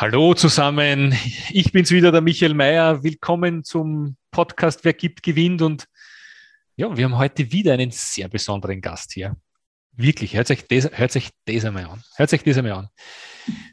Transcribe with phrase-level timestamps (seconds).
[0.00, 1.14] Hallo zusammen,
[1.50, 3.02] ich bin's wieder, der Michael Mayer.
[3.02, 5.60] Willkommen zum Podcast Wer gibt, gewinnt.
[5.60, 5.88] Und
[6.74, 9.36] ja, wir haben heute wieder einen sehr besonderen Gast hier.
[9.92, 12.02] Wirklich, hört euch das, hört euch das einmal an.
[12.16, 12.88] Hört euch das einmal an.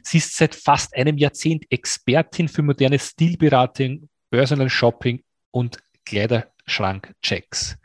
[0.02, 7.78] Sie ist seit fast einem Jahrzehnt Expertin für moderne Stilberatung, Personal Shopping und Kleiderschrankchecks.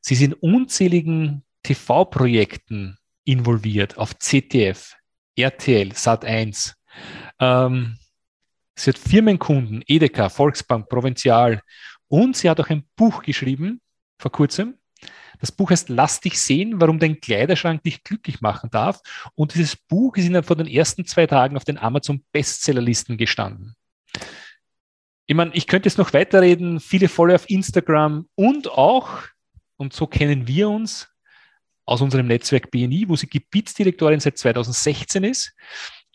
[0.00, 2.96] Sie sind unzähligen TV-Projekten
[3.26, 4.96] involviert auf CTF,
[5.36, 6.76] RTL, Sat1,
[7.44, 7.98] ähm,
[8.76, 11.62] sie hat Firmenkunden, Edeka, Volksbank, Provinzial
[12.08, 13.80] und sie hat auch ein Buch geschrieben
[14.18, 14.78] vor kurzem.
[15.40, 19.00] Das Buch heißt Lass dich sehen, warum dein Kleiderschrank dich glücklich machen darf.
[19.34, 23.74] Und dieses Buch ist innerhalb von den ersten zwei Tagen auf den Amazon Bestsellerlisten gestanden.
[25.26, 29.22] Ich meine, ich könnte jetzt noch weiterreden, viele Follower auf Instagram und auch,
[29.76, 31.08] und so kennen wir uns,
[31.86, 35.54] aus unserem Netzwerk BNI, wo sie Gebietsdirektorin seit 2016 ist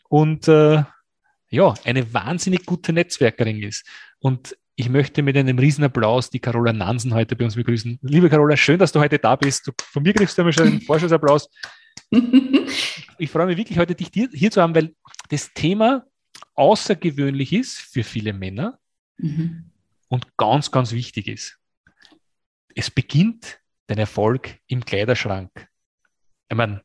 [0.08, 0.82] und äh,
[1.50, 3.86] ja, eine wahnsinnig gute Netzwerkerin ist.
[4.20, 7.98] Und ich möchte mit einem Riesenapplaus die Carola Nansen heute bei uns begrüßen.
[8.02, 9.66] Liebe Carola, schön, dass du heute da bist.
[9.66, 11.50] Du, von mir kriegst du immer schon einen Vorschussapplaus.
[13.18, 14.94] ich freue mich wirklich, heute dich hier zu haben, weil
[15.28, 16.06] das Thema
[16.54, 18.78] außergewöhnlich ist für viele Männer
[19.18, 19.70] mhm.
[20.08, 21.58] und ganz, ganz wichtig ist.
[22.74, 25.50] Es beginnt dein Erfolg im Kleiderschrank.
[26.48, 26.82] Ich meine,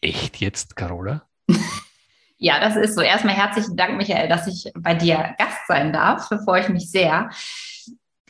[0.00, 1.28] echt jetzt, Carola?
[2.44, 3.02] Ja, das ist so.
[3.02, 6.28] Erstmal herzlichen Dank, Michael, dass ich bei dir Gast sein darf.
[6.28, 7.30] Da freue ich mich sehr.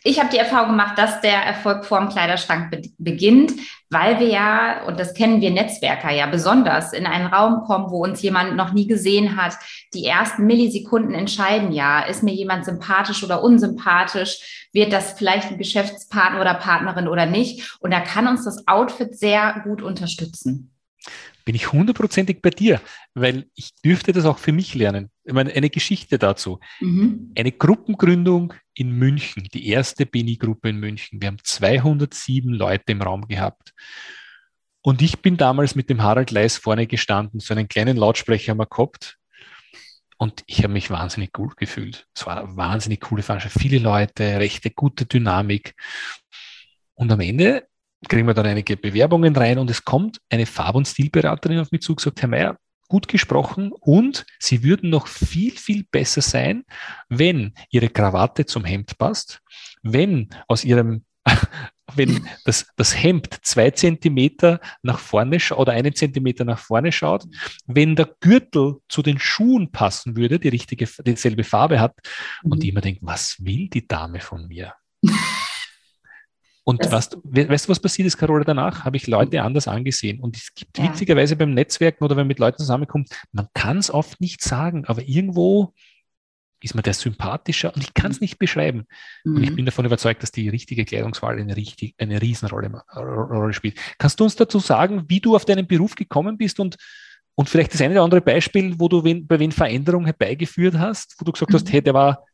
[0.04, 3.52] Ich habe die Erfahrung gemacht, dass der Erfolg vor dem Kleiderschrank be beginnt,
[3.88, 8.04] weil wir ja, und das kennen wir Netzwerker ja besonders, in einen Raum kommen, wo
[8.04, 9.56] uns jemand noch nie gesehen hat.
[9.94, 15.56] Die ersten Millisekunden entscheiden ja, ist mir jemand sympathisch oder unsympathisch, wird das vielleicht ein
[15.56, 17.78] Geschäftspartner oder Partnerin oder nicht.
[17.80, 20.71] Und da kann uns das Outfit sehr gut unterstützen
[21.44, 22.80] bin ich hundertprozentig bei dir,
[23.14, 25.10] weil ich dürfte das auch für mich lernen.
[25.24, 26.60] Ich meine, eine Geschichte dazu.
[26.80, 27.32] Mhm.
[27.36, 31.20] Eine Gruppengründung in München, die erste Beni-Gruppe in München.
[31.20, 33.72] Wir haben 207 Leute im Raum gehabt.
[34.82, 38.58] Und ich bin damals mit dem Harald Leis vorne gestanden, so einen kleinen Lautsprecher haben
[38.58, 39.18] wir gehabt.
[40.18, 42.06] Und ich habe mich wahnsinnig gut gefühlt.
[42.14, 43.60] Es war eine wahnsinnig coole Veranstaltung.
[43.60, 45.74] Viele Leute, rechte, gute Dynamik.
[46.94, 47.66] Und am Ende
[48.08, 51.82] kriegen wir dann einige Bewerbungen rein und es kommt eine Farb- und Stilberaterin auf mich
[51.82, 52.56] zu, gesagt, Herr Mayer,
[52.88, 56.64] gut gesprochen und Sie würden noch viel, viel besser sein,
[57.08, 59.40] wenn Ihre Krawatte zum Hemd passt,
[59.82, 61.04] wenn aus Ihrem
[61.94, 67.24] wenn das, das Hemd zwei Zentimeter nach vorne oder einen Zentimeter nach vorne schaut,
[67.66, 71.94] wenn der Gürtel zu den Schuhen passen würde, die richtige, dieselbe Farbe hat,
[72.42, 72.70] und mhm.
[72.70, 74.74] immer denkt, was will die Dame von mir?
[76.64, 78.84] Und weißt, weißt du, was passiert ist, Carola, danach?
[78.84, 80.20] Habe ich Leute anders angesehen.
[80.20, 80.84] Und es gibt ja.
[80.84, 84.84] witzigerweise beim Netzwerken oder wenn man mit Leuten zusammenkommt, man kann es oft nicht sagen,
[84.86, 85.74] aber irgendwo
[86.62, 88.86] ist man der sympathischer und ich kann es nicht beschreiben.
[89.24, 89.36] Mhm.
[89.36, 89.56] Und ich mhm.
[89.56, 93.78] bin davon überzeugt, dass die richtige Kleidungswahl eine, richtig, eine Riesenrolle Rolle spielt.
[93.98, 96.76] Kannst du uns dazu sagen, wie du auf deinen Beruf gekommen bist und,
[97.34, 101.16] und vielleicht das eine oder andere Beispiel, wo du wen, bei wen Veränderungen herbeigeführt hast,
[101.18, 101.56] wo du gesagt mhm.
[101.56, 102.24] hast, hey, der war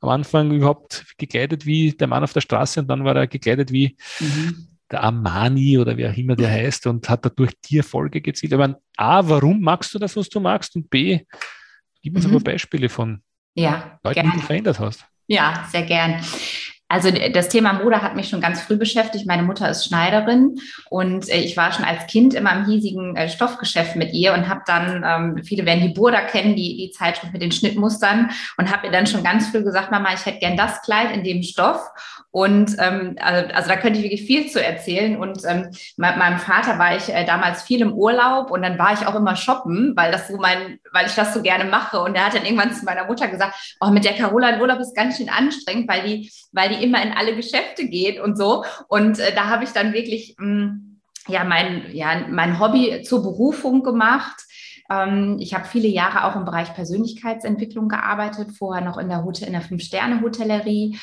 [0.00, 3.72] am Anfang überhaupt gekleidet wie der Mann auf der Straße und dann war er gekleidet
[3.72, 4.68] wie mhm.
[4.90, 8.52] der Armani oder wie auch immer der heißt und hat dadurch die Erfolge gezielt.
[8.52, 10.76] Aber A, warum magst du das, was du magst?
[10.76, 11.20] Und B,
[12.02, 12.36] gib uns mhm.
[12.36, 13.22] ein paar Beispiele von
[13.54, 14.32] ja, Leuten, gern.
[14.32, 15.06] die du verändert hast.
[15.26, 16.22] Ja, sehr gern.
[16.88, 19.26] Also das Thema Mode hat mich schon ganz früh beschäftigt.
[19.26, 23.28] Meine Mutter ist Schneiderin und äh, ich war schon als Kind immer im hiesigen äh,
[23.28, 27.32] Stoffgeschäft mit ihr und habe dann, ähm, viele werden die Burda kennen, die, die Zeitschrift
[27.32, 30.56] mit den Schnittmustern und habe ihr dann schon ganz früh gesagt, Mama, ich hätte gern
[30.56, 31.80] das Kleid in dem Stoff.
[32.36, 35.16] Und ähm, also, also da könnte ich wirklich viel zu erzählen.
[35.16, 38.92] Und ähm, mit meinem Vater war ich äh, damals viel im Urlaub und dann war
[38.92, 41.98] ich auch immer shoppen, weil das so mein, weil ich das so gerne mache.
[41.98, 44.80] Und er hat dann irgendwann zu meiner Mutter gesagt, oh, mit der Carola in Urlaub
[44.80, 48.66] ist ganz schön anstrengend, weil die, weil die immer in alle Geschäfte geht und so.
[48.88, 53.22] Und äh, da habe ich dann wirklich mh, mm, ja mein, ja mein Hobby zur
[53.22, 54.42] Berufung gemacht.
[54.90, 59.46] Ähm, ich habe viele Jahre auch im Bereich Persönlichkeitsentwicklung gearbeitet, vorher noch in der, Hotel,
[59.46, 60.98] in der Fünf-Sterne-Hotellerie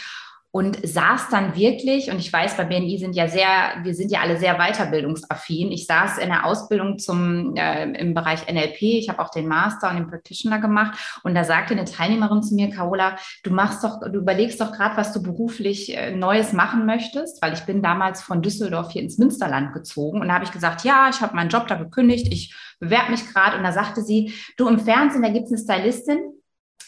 [0.56, 3.48] und saß dann wirklich, und ich weiß, bei BNI sind ja sehr,
[3.82, 5.72] wir sind ja alle sehr weiterbildungsaffin.
[5.72, 8.84] Ich saß in der Ausbildung zum, äh, im Bereich NLP.
[8.84, 11.20] Ich habe auch den Master und den Practitioner gemacht.
[11.24, 14.96] Und da sagte eine Teilnehmerin zu mir, Carola, du machst doch, du überlegst doch gerade,
[14.96, 19.18] was du beruflich äh, Neues machen möchtest, weil ich bin damals von Düsseldorf hier ins
[19.18, 20.22] Münsterland gezogen.
[20.22, 23.28] Und da habe ich gesagt, ja, ich habe meinen Job da gekündigt, ich bewerbe mich
[23.28, 23.58] gerade.
[23.58, 26.20] Und da sagte sie, du im Fernsehen, da gibt es eine Stylistin,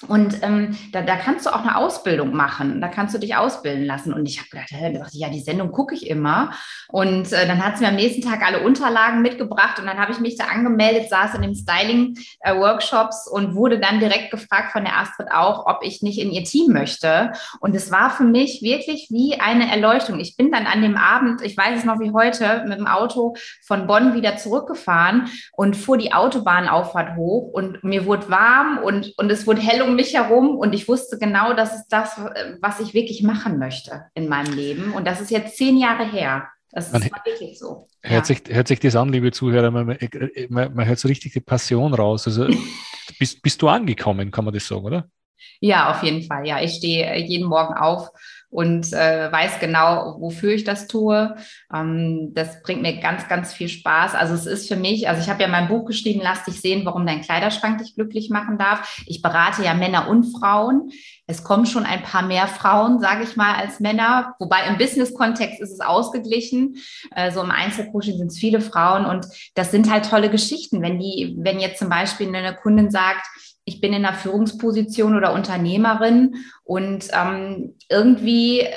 [0.08, 2.82] und ähm, da, da kannst du auch eine Ausbildung machen.
[2.82, 4.14] Da kannst du dich ausbilden lassen.
[4.14, 6.52] Und ich habe gedacht, hey, dachte, ja, die Sendung gucke ich immer.
[6.90, 9.80] Und äh, dann hat sie mir am nächsten Tag alle Unterlagen mitgebracht.
[9.80, 14.00] Und dann habe ich mich da angemeldet, saß in den Styling-Workshops äh, und wurde dann
[14.00, 17.34] direkt gefragt von der Astrid auch, ob ich nicht in ihr Team möchte.
[17.60, 20.20] Und es war für mich wirklich wie eine Erleuchtung.
[20.20, 23.36] Ich bin dann an dem Abend, ich weiß es noch wie heute, mit dem Auto
[23.66, 27.52] von Bonn wieder zurückgefahren und fuhr die Autobahnauffahrt hoch.
[27.54, 31.18] Und mir wurde warm und, und es wurde hell um mich herum und ich wusste
[31.18, 32.20] genau, das ist das,
[32.62, 34.94] was ich wirklich machen möchte in meinem Leben.
[34.94, 36.48] Und das ist jetzt zehn Jahre her.
[36.72, 37.88] Das man, ist wirklich so.
[38.02, 38.36] Hört, ja.
[38.36, 39.98] sich, hört sich das an, liebe Zuhörer, man,
[40.50, 42.28] man, man hört so richtig die Passion raus.
[42.28, 42.48] Also
[43.20, 45.10] bist, bist du angekommen, kann man das sagen, oder?
[45.60, 46.46] Ja, auf jeden Fall.
[46.46, 48.10] Ja, ich stehe jeden Morgen auf
[48.56, 51.36] und äh, weiß genau, wofür ich das tue.
[51.74, 54.16] Ähm, das bringt mir ganz, ganz viel Spaß.
[54.16, 56.86] Also es ist für mich, also ich habe ja mein Buch geschrieben, lass dich sehen,
[56.86, 59.04] warum dein Kleiderschrank dich glücklich machen darf.
[59.08, 60.90] Ich berate ja Männer und Frauen.
[61.28, 64.36] Es kommen schon ein paar mehr Frauen, sage ich mal, als Männer.
[64.40, 66.78] Wobei im Business-Kontext ist es ausgeglichen.
[67.14, 69.26] Äh, so im Einzelcoaching sind es viele Frauen und
[69.56, 70.82] das sind halt tolle Geschichten.
[70.82, 73.28] Wenn die, wenn jetzt zum Beispiel eine Kundin sagt,
[73.66, 78.68] ich bin in einer Führungsposition oder Unternehmerin und ähm, irgendwie,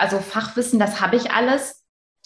[0.00, 1.84] also Fachwissen, das habe ich alles.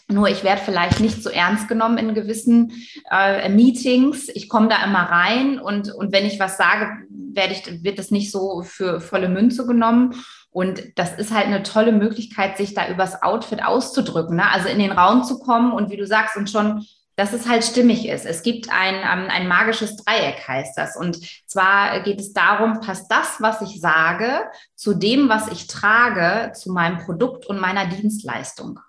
[0.09, 2.73] Nur ich werde vielleicht nicht so ernst genommen in gewissen
[3.11, 4.29] äh, Meetings.
[4.29, 8.11] Ich komme da immer rein und, und wenn ich was sage, werde ich, wird das
[8.11, 10.15] nicht so für volle Münze genommen.
[10.51, 14.37] Und das ist halt eine tolle Möglichkeit, sich da übers Outfit auszudrücken.
[14.37, 14.51] Ne?
[14.51, 16.85] Also in den Raum zu kommen und wie du sagst, und schon
[17.17, 18.25] dass es halt stimmig ist.
[18.25, 20.97] Es gibt ein, ähm, ein magisches Dreieck, heißt das.
[20.97, 24.45] Und zwar geht es darum, passt das, was ich sage,
[24.75, 28.81] zu dem, was ich trage, zu meinem Produkt und meiner Dienstleistung.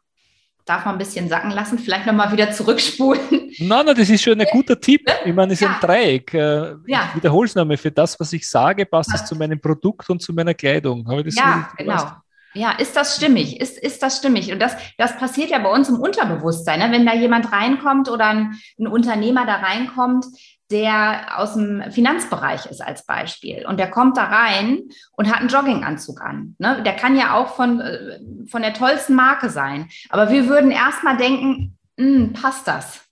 [0.65, 3.51] Darf man ein bisschen sacken lassen, vielleicht nochmal wieder zurückspulen.
[3.59, 5.01] Nein, nein, das ist schon ein guter Tipp.
[5.25, 5.73] Ich meine, es ist ja.
[5.73, 6.33] ein Dreieck.
[6.33, 7.11] Äh, ja.
[7.55, 7.77] Nochmal.
[7.77, 11.05] Für das, was ich sage, passt es zu meinem Produkt und zu meiner Kleidung.
[11.07, 11.91] Habe ich das ja, genau.
[11.97, 12.22] Gepasst?
[12.53, 13.59] Ja, ist das stimmig?
[13.59, 14.51] Ist, ist das stimmig?
[14.51, 16.79] Und das, das passiert ja bei uns im Unterbewusstsein.
[16.79, 16.91] Ne?
[16.91, 20.25] Wenn da jemand reinkommt oder ein, ein Unternehmer da reinkommt,
[20.71, 25.49] der aus dem Finanzbereich ist als Beispiel und der kommt da rein und hat einen
[25.49, 26.55] Jogginganzug an.
[26.57, 26.81] Ne?
[26.83, 28.19] Der kann ja auch von, äh,
[28.49, 29.89] von der tollsten Marke sein.
[30.09, 33.02] Aber wir würden erstmal denken, hm, passt das?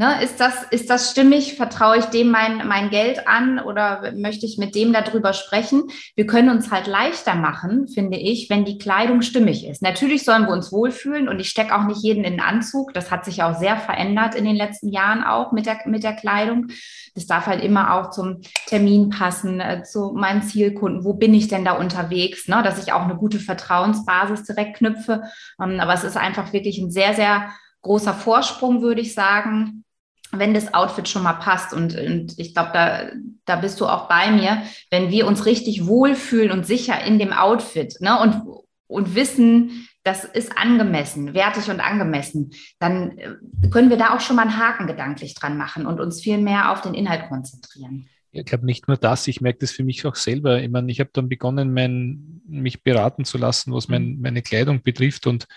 [0.00, 1.56] Ne, ist, das, ist das stimmig?
[1.56, 5.82] Vertraue ich dem mein, mein Geld an oder möchte ich mit dem darüber sprechen?
[6.16, 9.82] Wir können uns halt leichter machen, finde ich, wenn die Kleidung stimmig ist.
[9.82, 12.94] Natürlich sollen wir uns wohlfühlen und ich stecke auch nicht jeden in den Anzug.
[12.94, 16.14] Das hat sich auch sehr verändert in den letzten Jahren auch mit der, mit der
[16.14, 16.68] Kleidung.
[17.14, 21.04] Das darf halt immer auch zum Termin passen, äh, zu meinen Zielkunden.
[21.04, 22.48] Wo bin ich denn da unterwegs?
[22.48, 22.62] Ne?
[22.62, 25.24] Dass ich auch eine gute Vertrauensbasis direkt knüpfe.
[25.62, 27.50] Ähm, aber es ist einfach wirklich ein sehr, sehr
[27.82, 29.84] großer Vorsprung, würde ich sagen
[30.32, 31.72] wenn das Outfit schon mal passt.
[31.72, 33.10] Und, und ich glaube, da,
[33.44, 37.32] da bist du auch bei mir, wenn wir uns richtig wohlfühlen und sicher in dem
[37.32, 38.42] Outfit ne, und,
[38.86, 44.36] und wissen, das ist angemessen, wertig und angemessen, dann äh, können wir da auch schon
[44.36, 48.08] mal einen Haken gedanklich dran machen und uns viel mehr auf den Inhalt konzentrieren.
[48.32, 50.62] Ich glaube nicht nur das, ich merke das für mich auch selber.
[50.62, 54.20] Ich meine, ich habe dann begonnen, mein, mich beraten zu lassen, was mein, mhm.
[54.20, 55.48] meine Kleidung betrifft und,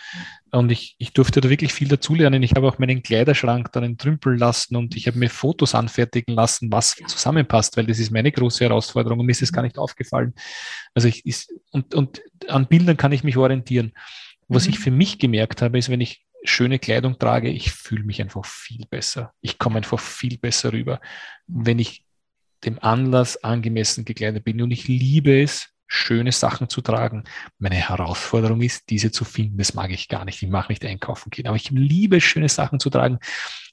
[0.51, 2.41] und ich, ich durfte da wirklich viel dazulernen.
[2.41, 6.71] Ich habe auch meinen Kleiderschrank dann entrümpeln lassen und ich habe mir Fotos anfertigen lassen,
[6.71, 10.33] was zusammenpasst, weil das ist meine große Herausforderung und mir ist es gar nicht aufgefallen.
[10.95, 13.93] Also ich ist, und, und an Bildern kann ich mich orientieren.
[14.47, 14.71] Was mhm.
[14.71, 18.45] ich für mich gemerkt habe, ist, wenn ich schöne Kleidung trage, ich fühle mich einfach
[18.45, 19.33] viel besser.
[19.41, 20.99] Ich komme einfach viel besser rüber.
[21.47, 22.05] Wenn ich
[22.65, 24.61] dem Anlass angemessen gekleidet bin.
[24.61, 27.23] Und ich liebe es, schöne Sachen zu tragen.
[27.59, 29.57] Meine Herausforderung ist, diese zu finden.
[29.57, 30.41] Das mag ich gar nicht.
[30.41, 33.19] Ich mag nicht einkaufen gehen, aber ich liebe es, schöne Sachen zu tragen.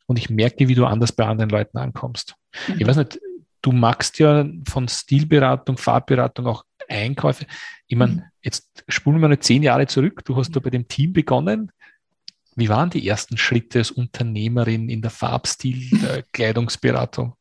[0.06, 2.34] Und ich merke, wie du anders bei anderen Leuten ankommst.
[2.68, 2.74] Mhm.
[2.78, 3.20] Ich weiß nicht,
[3.62, 7.46] du magst ja von Stilberatung, Farbberatung auch Einkäufe.
[7.86, 8.22] Ich meine, mhm.
[8.42, 10.22] jetzt spulen wir mal zehn Jahre zurück.
[10.24, 11.70] Du hast da bei dem Team begonnen.
[12.56, 17.34] Wie waren die ersten Schritte als Unternehmerin in der Farbstil-Kleidungsberatung?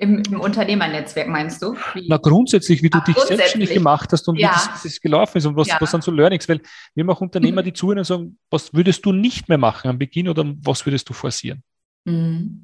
[0.00, 1.74] Im, Im, Unternehmernetzwerk meinst du?
[1.94, 2.06] Wie?
[2.08, 4.50] Na, grundsätzlich, wie du Ach, dich selbstständig gemacht hast und ja.
[4.50, 5.76] wie das, das, gelaufen ist und was, ja.
[5.80, 6.60] was sind so Learnings, weil
[6.94, 9.98] wir haben auch Unternehmer, die zuhören und sagen, was würdest du nicht mehr machen am
[9.98, 11.64] Beginn oder was würdest du forcieren?
[12.04, 12.62] Mhm.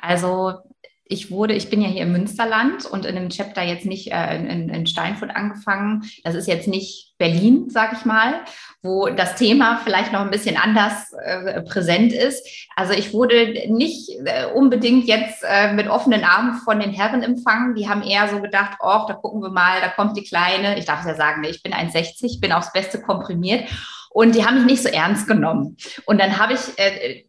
[0.00, 0.58] Also
[1.06, 4.36] ich wurde, ich bin ja hier im Münsterland und in einem Chapter jetzt nicht äh,
[4.36, 6.02] in, in Steinfurt angefangen.
[6.24, 8.40] Das ist jetzt nicht Berlin, sag ich mal,
[8.82, 12.46] wo das Thema vielleicht noch ein bisschen anders äh, präsent ist.
[12.74, 17.74] Also ich wurde nicht äh, unbedingt jetzt äh, mit offenen Armen von den Herren empfangen.
[17.74, 20.78] Die haben eher so gedacht, oh, da gucken wir mal, da kommt die Kleine.
[20.78, 23.68] Ich darf es ja sagen, ich bin 1,60, bin aufs Beste komprimiert.
[24.10, 25.76] Und die haben mich nicht so ernst genommen.
[26.06, 27.24] Und dann habe ich äh,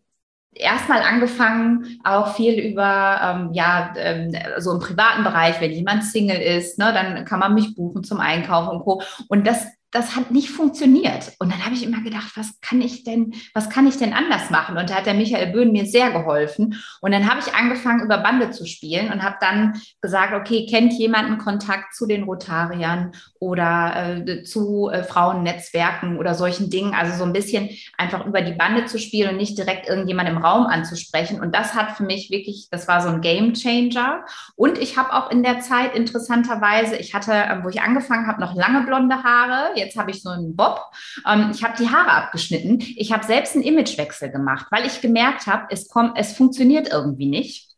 [0.56, 6.40] erstmal angefangen, auch viel über, ähm, ja, ähm, so im privaten Bereich, wenn jemand Single
[6.40, 9.02] ist, ne, dann kann man mich buchen zum Einkaufen und Co.
[9.28, 11.32] Und das das hat nicht funktioniert.
[11.40, 14.50] Und dann habe ich immer gedacht, was kann ich denn, was kann ich denn anders
[14.50, 14.78] machen?
[14.78, 16.76] Und da hat der Michael Böhn mir sehr geholfen.
[17.00, 20.92] Und dann habe ich angefangen, über Bande zu spielen und habe dann gesagt, okay, kennt
[20.94, 26.94] jemanden Kontakt zu den Rotariern oder äh, zu äh, Frauennetzwerken oder solchen Dingen?
[26.94, 30.40] Also so ein bisschen einfach über die Bande zu spielen und nicht direkt irgendjemand im
[30.40, 31.40] Raum anzusprechen.
[31.40, 34.26] Und das hat für mich wirklich, das war so ein Game Changer.
[34.58, 38.56] Und ich habe auch in der Zeit interessanterweise, ich hatte, wo ich angefangen habe, noch
[38.56, 40.82] lange blonde Haare jetzt habe ich so einen Bob.
[41.28, 42.80] Ähm, ich habe die Haare abgeschnitten.
[42.96, 47.28] Ich habe selbst einen Imagewechsel gemacht, weil ich gemerkt habe, es kommt, es funktioniert irgendwie
[47.28, 47.70] nicht.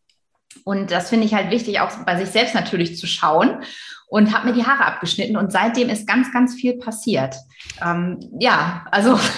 [0.63, 3.63] Und das finde ich halt wichtig, auch bei sich selbst natürlich zu schauen.
[4.09, 7.35] Und habe mir die Haare abgeschnitten und seitdem ist ganz, ganz viel passiert.
[7.83, 9.19] Ähm, ja, also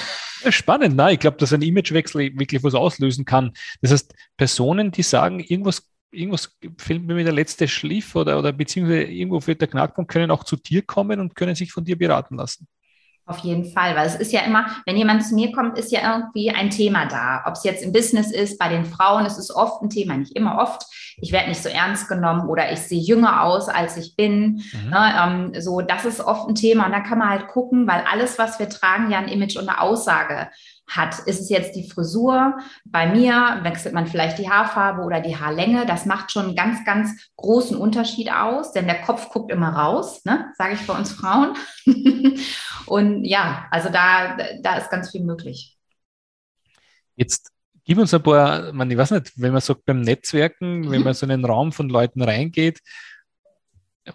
[0.50, 3.52] Spannend, nein, ich glaube, dass ein Imagewechsel wirklich was auslösen kann.
[3.82, 9.04] Das heißt, Personen, die sagen, irgendwas, irgendwas fehlt mir der letzte Schliff oder, oder beziehungsweise
[9.04, 12.36] irgendwo fehlt der Knackpunkt, können auch zu dir kommen und können sich von dir beraten
[12.36, 12.68] lassen.
[13.30, 16.16] Auf jeden Fall, weil es ist ja immer, wenn jemand zu mir kommt, ist ja
[16.16, 17.44] irgendwie ein Thema da.
[17.46, 20.36] Ob es jetzt im Business ist, bei den Frauen ist es oft ein Thema, nicht
[20.36, 20.84] immer oft.
[21.22, 24.63] Ich werde nicht so ernst genommen oder ich sehe jünger aus, als ich bin.
[24.74, 24.89] Mhm.
[24.89, 26.88] Ne, ähm, so, das ist oft ein Thema.
[26.88, 29.70] Und dann kann man halt gucken, weil alles, was wir tragen, ja ein Image und
[29.70, 30.50] eine Aussage
[30.89, 31.19] hat.
[31.19, 32.58] Ist es jetzt die Frisur?
[32.86, 35.86] Bei mir wechselt man vielleicht die Haarfarbe oder die Haarlänge.
[35.86, 40.25] Das macht schon einen ganz, ganz großen Unterschied aus, denn der Kopf guckt immer raus,
[40.25, 40.51] ne?
[40.58, 41.55] sage ich bei uns Frauen.
[42.86, 45.77] Und ja, also da, da ist ganz viel möglich.
[47.15, 47.51] Jetzt
[47.84, 50.91] gib uns ein paar, man, ich weiß nicht, wenn man sagt beim Netzwerken, mhm.
[50.91, 52.79] wenn man so in einen Raum von Leuten reingeht,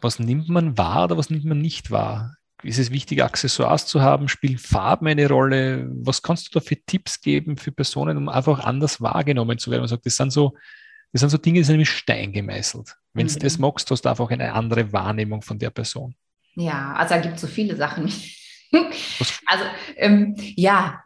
[0.00, 2.36] was nimmt man wahr oder was nimmt man nicht wahr?
[2.64, 4.28] Ist es wichtig, Accessoires zu haben?
[4.28, 5.88] Spielen Farben eine Rolle?
[5.90, 9.82] Was kannst du da für Tipps geben für Personen, um einfach anders wahrgenommen zu werden?
[9.82, 10.54] Man sagt, das sind so,
[11.12, 12.96] das sind so Dinge, die sind nämlich Stein gemeißelt.
[13.12, 13.38] Wenn du mhm.
[13.38, 16.14] das magst, hast du einfach eine andere Wahrnehmung von der Person.
[16.56, 18.12] Ja, also da gibt es so viele Sachen.
[19.46, 19.64] also
[19.96, 21.03] ähm, ja,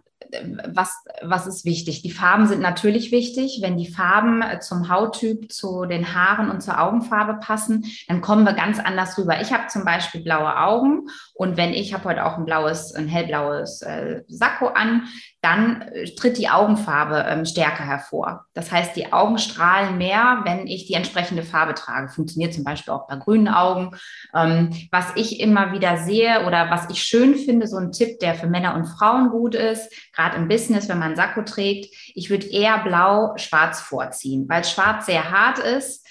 [0.68, 2.02] was, was ist wichtig?
[2.02, 3.60] Die Farben sind natürlich wichtig.
[3.62, 8.44] Wenn die Farben äh, zum Hauttyp, zu den Haaren und zur Augenfarbe passen, dann kommen
[8.44, 9.40] wir ganz anders rüber.
[9.40, 13.08] Ich habe zum Beispiel blaue Augen und wenn ich habe heute auch ein blaues, ein
[13.08, 15.08] hellblaues äh, Sakko an,
[15.40, 18.46] dann äh, tritt die Augenfarbe ähm, stärker hervor.
[18.54, 22.08] Das heißt, die Augen strahlen mehr, wenn ich die entsprechende Farbe trage.
[22.08, 23.96] Funktioniert zum Beispiel auch bei grünen Augen.
[24.34, 28.34] Ähm, was ich immer wieder sehe oder was ich schön finde, so ein Tipp, der
[28.34, 32.48] für Männer und Frauen gut ist, gerade im Business, wenn man Sakko trägt, ich würde
[32.48, 36.06] eher blau-schwarz vorziehen, weil schwarz sehr hart ist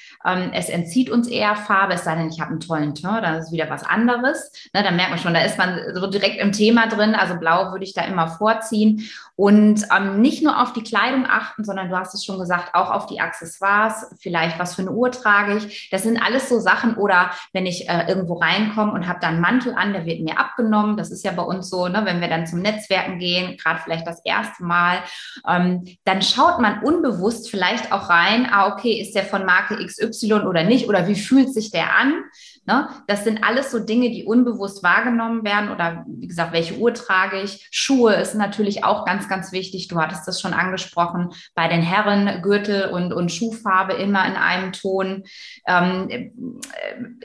[0.54, 3.52] es entzieht uns eher Farbe, es sei denn, ich habe einen tollen Teint, dann ist
[3.52, 4.52] wieder was anderes.
[4.74, 7.16] Ne, dann merkt man schon, da ist man so direkt im Thema drin.
[7.16, 9.10] Also blau würde ich da immer vorziehen.
[9.38, 12.90] Und ähm, nicht nur auf die Kleidung achten, sondern du hast es schon gesagt, auch
[12.90, 15.90] auf die Accessoires, vielleicht was für eine Uhr trage ich.
[15.92, 16.96] Das sind alles so Sachen.
[16.96, 20.40] Oder wenn ich äh, irgendwo reinkomme und habe da einen Mantel an, der wird mir
[20.40, 20.98] abgenommen.
[20.98, 24.08] Das ist ja bei uns so, ne, wenn wir dann zum Netzwerken gehen, gerade vielleicht
[24.08, 25.04] das erste Mal,
[25.48, 30.48] ähm, dann schaut man unbewusst vielleicht auch rein, ah, okay, ist der von Marke XY
[30.48, 30.90] oder nicht?
[30.90, 32.24] Oder wie fühlt sich der an?
[32.68, 32.90] Ne?
[33.08, 37.42] Das sind alles so Dinge, die unbewusst wahrgenommen werden oder wie gesagt, welche Uhr trage
[37.42, 37.66] ich?
[37.72, 39.88] Schuhe ist natürlich auch ganz, ganz wichtig.
[39.88, 41.30] Du hattest das schon angesprochen.
[41.56, 45.24] Bei den Herren Gürtel und, und Schuhfarbe immer in einem Ton.
[45.66, 46.34] Ähm,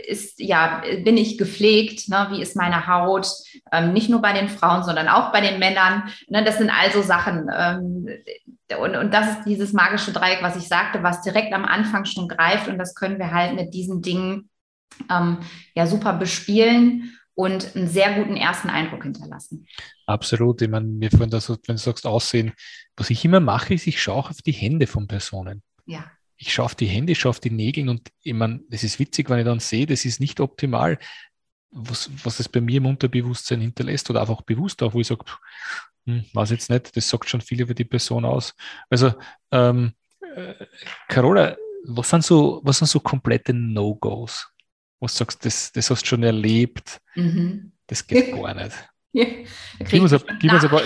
[0.07, 2.09] ist, ja, bin ich gepflegt?
[2.09, 2.29] Ne?
[2.31, 3.27] Wie ist meine Haut?
[3.73, 6.05] Ähm, nicht nur bei den Frauen, sondern auch bei den Männern.
[6.29, 6.45] Ne?
[6.45, 7.51] Das sind also Sachen.
[7.53, 8.07] Ähm,
[8.81, 12.29] und, und das ist dieses magische Dreieck, was ich sagte, was direkt am Anfang schon
[12.29, 12.69] greift.
[12.69, 14.49] Und das können wir halt mit diesen Dingen
[15.11, 15.39] ähm,
[15.75, 19.67] ja super bespielen und einen sehr guten ersten Eindruck hinterlassen.
[20.07, 20.61] Absolut.
[20.63, 22.53] Ich meine, mir vorhin das, wenn du sagst, Aussehen,
[22.97, 25.63] was ich immer mache, ist, ich schaue auf die Hände von Personen.
[25.87, 26.11] Ja.
[26.37, 28.99] Ich schaue auf die Hände, ich schaue auf die Nägel und ich meine, es ist
[28.99, 30.99] witzig, wenn ich dann sehe, das ist nicht optimal,
[31.71, 35.25] was, was es bei mir im Unterbewusstsein hinterlässt oder einfach bewusst auch, wo ich sage,
[36.07, 38.55] hm, weiß jetzt nicht, das sagt schon viel über die Person aus.
[38.91, 39.15] Also,
[39.53, 39.93] ähm,
[40.35, 40.55] äh,
[41.09, 44.52] Carola, was sind so, was sind so komplette No-Gos?
[45.03, 47.73] Wo du sagst, das, das hast du schon erlebt, mhm.
[47.89, 48.73] das geht gar nicht.
[49.15, 49.27] Ja,
[49.81, 50.81] gib uns, gib uns paar,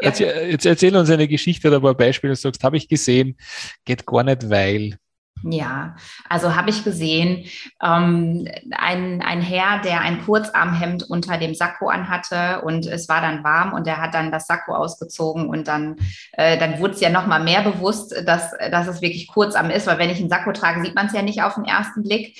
[0.00, 3.36] erzähl, erzähl, uns eine Geschichte oder ein paar Beispiele, du sagst, habe ich gesehen,
[3.84, 4.98] geht gar nicht, weil.
[5.42, 5.96] Ja,
[6.28, 7.46] also habe ich gesehen,
[7.82, 13.42] ähm, ein, ein Herr, der ein Kurzarmhemd unter dem Sakko anhatte und es war dann
[13.42, 15.96] warm und er hat dann das Sakko ausgezogen und dann,
[16.32, 19.96] äh, dann wurde es ja nochmal mehr bewusst, dass, dass es wirklich Kurzarm ist, weil
[19.96, 22.36] wenn ich ein Sakko trage, sieht man es ja nicht auf den ersten Blick.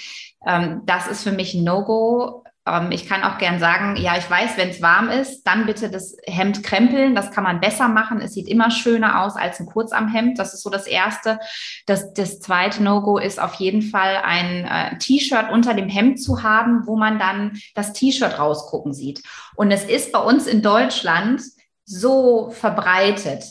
[0.46, 2.44] Ähm, das ist für mich ein No-Go.
[2.66, 5.90] Ähm, ich kann auch gern sagen, ja, ich weiß, wenn es warm ist, dann bitte
[5.90, 7.14] das Hemd krempeln.
[7.14, 8.20] Das kann man besser machen.
[8.20, 10.38] Es sieht immer schöner aus als ein Kurzarmhemd.
[10.38, 11.38] Das ist so das Erste.
[11.86, 16.42] Das, das zweite No-Go ist auf jeden Fall ein äh, T-Shirt unter dem Hemd zu
[16.42, 19.22] haben, wo man dann das T-Shirt rausgucken sieht.
[19.56, 21.42] Und es ist bei uns in Deutschland
[21.84, 23.44] so verbreitet,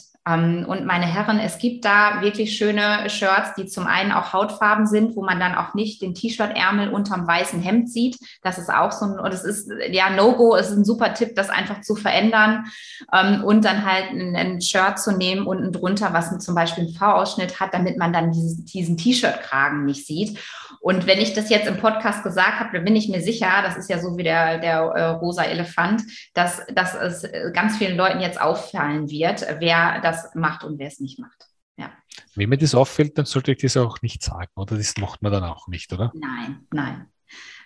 [0.66, 5.16] und meine Herren, es gibt da wirklich schöne Shirts, die zum einen auch Hautfarben sind,
[5.16, 8.18] wo man dann auch nicht den T-Shirt-Ärmel unterm weißen Hemd sieht.
[8.44, 11.50] Das ist auch so ein, und es ist, ja, No-Go ist ein super Tipp, das
[11.50, 12.66] einfach zu verändern
[13.14, 17.60] ähm, und dann halt ein, Shirt zu nehmen unten drunter, was zum Beispiel einen V-Ausschnitt
[17.60, 20.38] hat, damit man dann diesen, diesen T-Shirt-Kragen nicht sieht.
[20.82, 23.76] Und wenn ich das jetzt im Podcast gesagt habe, dann bin ich mir sicher, das
[23.76, 28.22] ist ja so wie der, der äh, rosa Elefant, dass, dass es ganz vielen Leuten
[28.22, 31.48] jetzt auffallen wird, wer das macht und wer es nicht macht.
[31.78, 31.92] Ja.
[32.36, 34.78] Wenn mir das auffällt, dann sollte ich das auch nicht sagen, oder?
[34.78, 36.12] Das macht man dann auch nicht, oder?
[36.14, 37.08] Nein, nein.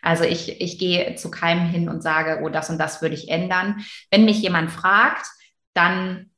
[0.01, 3.29] Also ich, ich gehe zu keinem hin und sage, oh, das und das würde ich
[3.29, 3.83] ändern.
[4.11, 5.25] Wenn mich jemand fragt,
[5.73, 6.29] dann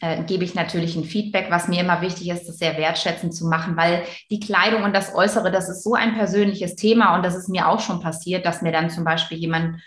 [0.00, 3.46] äh, gebe ich natürlich ein Feedback, was mir immer wichtig ist, das sehr wertschätzend zu
[3.46, 7.36] machen, weil die Kleidung und das Äußere, das ist so ein persönliches Thema und das
[7.36, 9.80] ist mir auch schon passiert, dass mir dann zum Beispiel jemand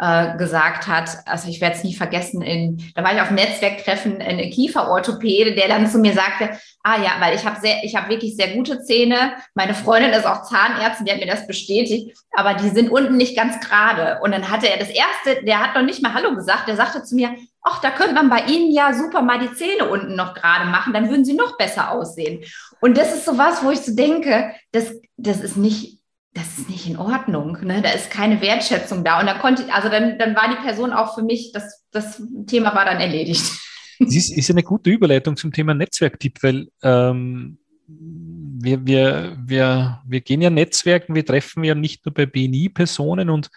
[0.00, 4.20] äh, gesagt hat, also ich werde es nie vergessen, in, da war ich auf Netzwerktreffen
[4.20, 6.50] in Kieferorthopäde, der dann zu mir sagte,
[6.82, 9.34] ah ja, weil ich habe sehr, ich habe wirklich sehr gute Zähne.
[9.54, 13.36] Meine Freundin ist auch Zahnärztin, die hat mir das bestätigt, aber die sind unten nicht
[13.36, 14.20] ganz gerade.
[14.22, 17.04] Und dann hatte er das erste, der hat noch nicht mal Hallo gesagt, der sagte
[17.04, 20.34] zu mir, ach, da könnte man bei Ihnen ja super mal die Zähne unten noch
[20.34, 22.44] gerade machen, dann würden Sie noch besser aussehen.
[22.80, 26.00] Und das ist so was, wo ich so denke, das, das ist nicht
[26.34, 27.80] das ist nicht in Ordnung, ne?
[27.80, 29.20] da ist keine Wertschätzung da.
[29.20, 32.74] Und dann konnte, also dann, dann war die Person auch für mich, das, das Thema
[32.74, 33.42] war dann erledigt.
[34.00, 40.20] Das ist, ist eine gute Überleitung zum Thema Netzwerktipp, weil ähm, wir, wir, wir, wir
[40.20, 43.50] gehen ja Netzwerken, wir treffen ja nicht nur bei BNI-Personen und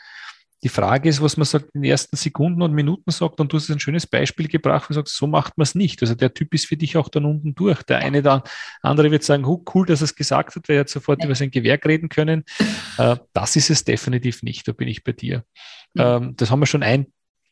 [0.64, 3.58] die Frage ist, was man sagt in den ersten Sekunden und Minuten sagt, und du
[3.58, 6.02] hast ein schönes Beispiel gebracht, wo du sagst, so macht man es nicht.
[6.02, 7.84] Also der Typ ist für dich auch dann unten durch.
[7.84, 8.44] Der eine, der
[8.82, 11.26] andere wird sagen, oh, cool, dass er es gesagt hat, weil er hat sofort ja.
[11.26, 12.44] über sein Gewerk reden können.
[12.98, 15.44] Äh, das ist es definitiv nicht, da bin ich bei dir.
[15.96, 17.06] Ähm, das haben wir schon ein,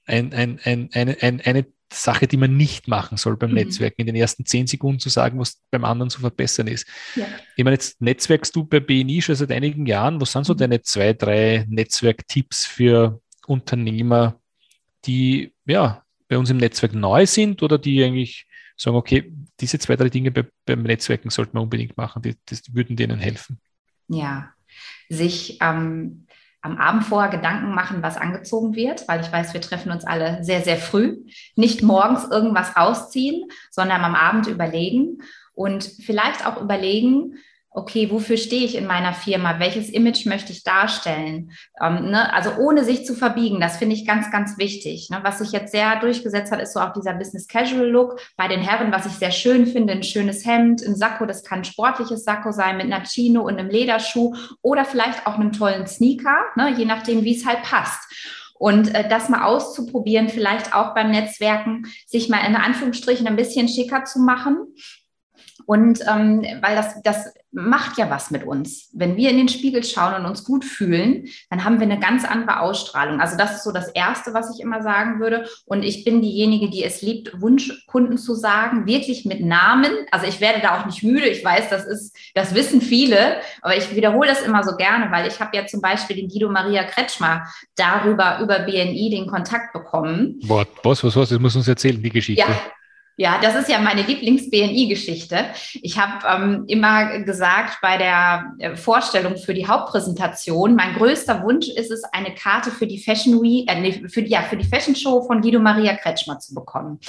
[0.07, 3.57] ein, ein, ein, eine, ein, eine Sache, die man nicht machen soll beim mhm.
[3.57, 6.87] Netzwerken, in den ersten zehn Sekunden zu sagen, was beim anderen zu verbessern ist.
[7.15, 7.25] Ja.
[7.55, 10.19] Ich meine, jetzt netzwerkst du bei BNI schon seit einigen Jahren.
[10.19, 10.57] Was sind so mhm.
[10.57, 14.39] deine zwei, drei Netzwerktipps für Unternehmer,
[15.05, 19.95] die ja bei uns im Netzwerk neu sind oder die eigentlich sagen, okay, diese zwei,
[19.95, 23.59] drei Dinge bei, beim Netzwerken sollten wir unbedingt machen, die, die würden denen helfen?
[24.07, 24.53] Ja,
[25.09, 26.24] sich ähm,
[26.65, 30.43] am Abend vorher Gedanken machen, was angezogen wird, weil ich weiß, wir treffen uns alle
[30.43, 31.17] sehr, sehr früh.
[31.55, 35.19] Nicht morgens irgendwas rausziehen, sondern am Abend überlegen
[35.53, 37.35] und vielleicht auch überlegen,
[37.75, 39.59] okay, wofür stehe ich in meiner Firma?
[39.59, 41.51] Welches Image möchte ich darstellen?
[41.81, 42.33] Ähm, ne?
[42.33, 45.09] Also ohne sich zu verbiegen, das finde ich ganz, ganz wichtig.
[45.09, 45.19] Ne?
[45.23, 48.61] Was sich jetzt sehr durchgesetzt hat, ist so auch dieser Business Casual Look bei den
[48.61, 52.23] Herren, was ich sehr schön finde, ein schönes Hemd, ein Sakko, das kann ein sportliches
[52.23, 56.73] Sakko sein mit einer Chino und einem Lederschuh oder vielleicht auch einem tollen Sneaker, ne?
[56.77, 58.01] je nachdem, wie es halt passt.
[58.57, 63.67] Und äh, das mal auszuprobieren, vielleicht auch beim Netzwerken, sich mal in Anführungsstrichen ein bisschen
[63.67, 64.59] schicker zu machen
[65.65, 68.89] und ähm, weil das, das macht ja was mit uns.
[68.93, 72.25] Wenn wir in den Spiegel schauen und uns gut fühlen, dann haben wir eine ganz
[72.25, 73.21] andere Ausstrahlung.
[73.21, 75.47] Also das ist so das Erste, was ich immer sagen würde.
[75.65, 79.91] Und ich bin diejenige, die es liebt, Wunschkunden zu sagen, wirklich mit Namen.
[80.11, 81.27] Also ich werde da auch nicht müde.
[81.27, 85.27] Ich weiß, das ist, das wissen viele, aber ich wiederhole das immer so gerne, weil
[85.27, 90.39] ich habe ja zum Beispiel den Guido Maria Kretschmer darüber, über BNI den Kontakt bekommen.
[90.43, 92.45] Boah, was, was, was, das muss uns erzählen, die Geschichte.
[92.45, 92.57] Ja.
[93.17, 95.45] Ja, das ist ja meine Lieblings-BNI-Geschichte.
[95.81, 101.69] Ich habe ähm, immer gesagt bei der äh, Vorstellung für die Hauptpräsentation, mein größter Wunsch
[101.69, 104.97] ist es, eine Karte für die Fashion Week, äh, nee, für, ja, für die Fashion
[104.97, 106.99] Show von Guido Maria Kretschmer zu bekommen.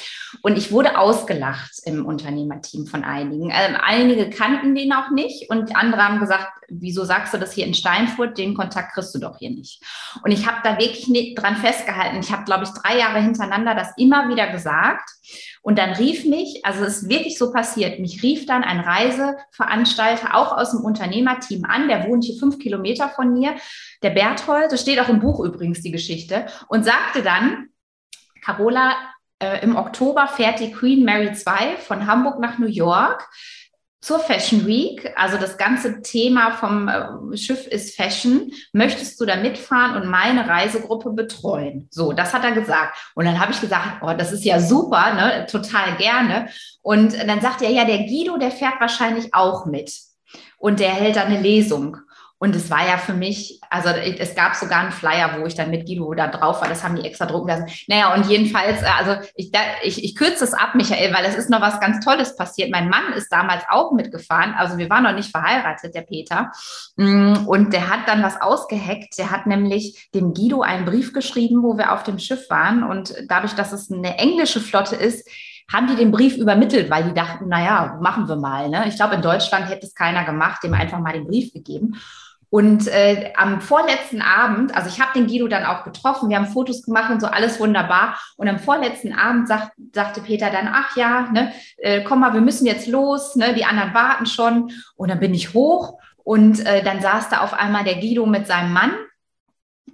[0.42, 3.50] Und ich wurde ausgelacht im Unternehmerteam von einigen.
[3.50, 7.66] Ähm, einige kannten den auch nicht und andere haben gesagt, wieso sagst du das hier
[7.66, 8.38] in Steinfurt?
[8.38, 9.82] Den Kontakt kriegst du doch hier nicht.
[10.22, 12.20] Und ich habe da wirklich dran festgehalten.
[12.20, 15.10] Ich habe, glaube ich, drei Jahre hintereinander das immer wieder gesagt.
[15.66, 20.36] Und dann rief mich, also es ist wirklich so passiert, mich rief dann ein Reiseveranstalter
[20.36, 23.56] auch aus dem Unternehmerteam an, der wohnt hier fünf Kilometer von mir,
[24.00, 27.70] der Berthold, das steht auch im Buch übrigens die Geschichte, und sagte dann,
[28.44, 28.94] Carola,
[29.40, 33.28] äh, im Oktober fährt die Queen Mary 2 von Hamburg nach New York
[34.00, 39.36] zur Fashion Week, also das ganze Thema vom äh, Schiff ist Fashion, möchtest du da
[39.36, 41.88] mitfahren und meine Reisegruppe betreuen?
[41.90, 42.96] So, das hat er gesagt.
[43.14, 45.46] Und dann habe ich gesagt, oh, das ist ja super, ne?
[45.50, 46.48] total gerne.
[46.82, 49.92] Und dann sagt er, ja, der Guido, der fährt wahrscheinlich auch mit.
[50.58, 51.96] Und der hält da eine Lesung.
[52.46, 55.68] Und es war ja für mich, also es gab sogar einen Flyer, wo ich dann
[55.68, 56.68] mit Guido da drauf war.
[56.68, 57.66] Das haben die extra drucken lassen.
[57.88, 59.50] Naja, und jedenfalls, äh, also ich,
[59.82, 62.70] ich, ich kürze es ab, Michael, weil es ist noch was ganz Tolles passiert.
[62.70, 64.54] Mein Mann ist damals auch mitgefahren.
[64.56, 66.52] Also wir waren noch nicht verheiratet, der Peter.
[66.94, 69.18] Mm, und der hat dann was ausgeheckt.
[69.18, 72.84] Der hat nämlich dem Guido einen Brief geschrieben, wo wir auf dem Schiff waren.
[72.84, 75.28] Und dadurch, dass es eine englische Flotte ist,
[75.72, 78.68] haben die den Brief übermittelt, weil die dachten, naja, machen wir mal.
[78.68, 78.84] Ne?
[78.86, 81.96] Ich glaube, in Deutschland hätte es keiner gemacht, dem einfach mal den Brief gegeben.
[82.48, 86.46] Und äh, am vorletzten Abend, also ich habe den Guido dann auch getroffen, wir haben
[86.46, 88.18] Fotos gemacht und so, alles wunderbar.
[88.36, 92.40] Und am vorletzten Abend sagt, sagte Peter dann, ach ja, ne, äh, komm mal, wir
[92.40, 94.70] müssen jetzt los, ne, die anderen warten schon.
[94.96, 98.46] Und dann bin ich hoch und äh, dann saß da auf einmal der Guido mit
[98.46, 98.92] seinem Mann.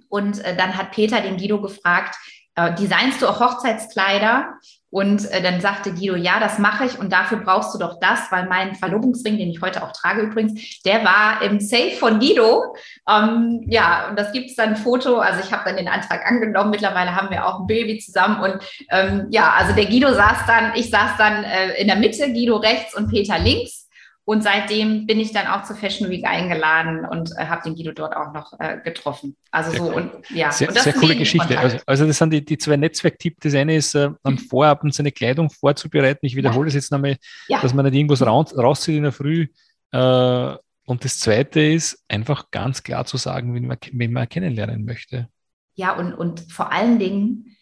[0.09, 2.15] Und äh, dann hat Peter den Guido gefragt,
[2.55, 4.53] äh, designst du auch Hochzeitskleider?
[4.93, 8.31] Und äh, dann sagte Guido, ja, das mache ich und dafür brauchst du doch das,
[8.31, 12.75] weil mein Verlobungsring, den ich heute auch trage übrigens, der war im Safe von Guido.
[13.09, 15.17] Ähm, ja, und das gibt es dann ein Foto.
[15.17, 16.69] Also ich habe dann den Antrag angenommen.
[16.69, 18.39] Mittlerweile haben wir auch ein Baby zusammen.
[18.43, 22.31] Und ähm, ja, also der Guido saß dann, ich saß dann äh, in der Mitte,
[22.31, 23.82] Guido rechts und Peter links.
[24.25, 27.91] Und seitdem bin ich dann auch zur Fashion Week eingeladen und äh, habe den Guido
[27.91, 29.35] dort auch noch äh, getroffen.
[29.51, 29.93] Also sehr so cool.
[29.93, 30.49] und ja.
[30.51, 31.59] Sehr, und sehr coole Geschichte.
[31.59, 33.39] Also, also, das sind die, die zwei Netzwerktipps.
[33.41, 36.25] Das eine ist, äh, am Vorabend seine Kleidung vorzubereiten.
[36.25, 36.65] Ich wiederhole ja.
[36.67, 37.17] das jetzt nochmal,
[37.49, 37.59] ja.
[37.61, 39.47] dass man nicht irgendwas raus, rauszieht in der Früh.
[39.91, 40.55] Äh,
[40.85, 45.27] und das zweite ist, einfach ganz klar zu sagen, wen man, wen man kennenlernen möchte.
[45.75, 47.57] Ja, und, und vor allen Dingen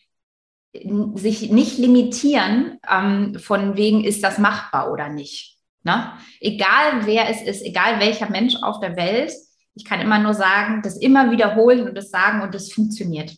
[1.16, 5.51] sich nicht limitieren, ähm, von wegen, ist das machbar oder nicht.
[5.84, 6.12] Ne?
[6.40, 9.32] Egal wer es ist, egal welcher Mensch auf der Welt,
[9.74, 13.36] ich kann immer nur sagen, das immer wiederholen und das sagen und das funktioniert.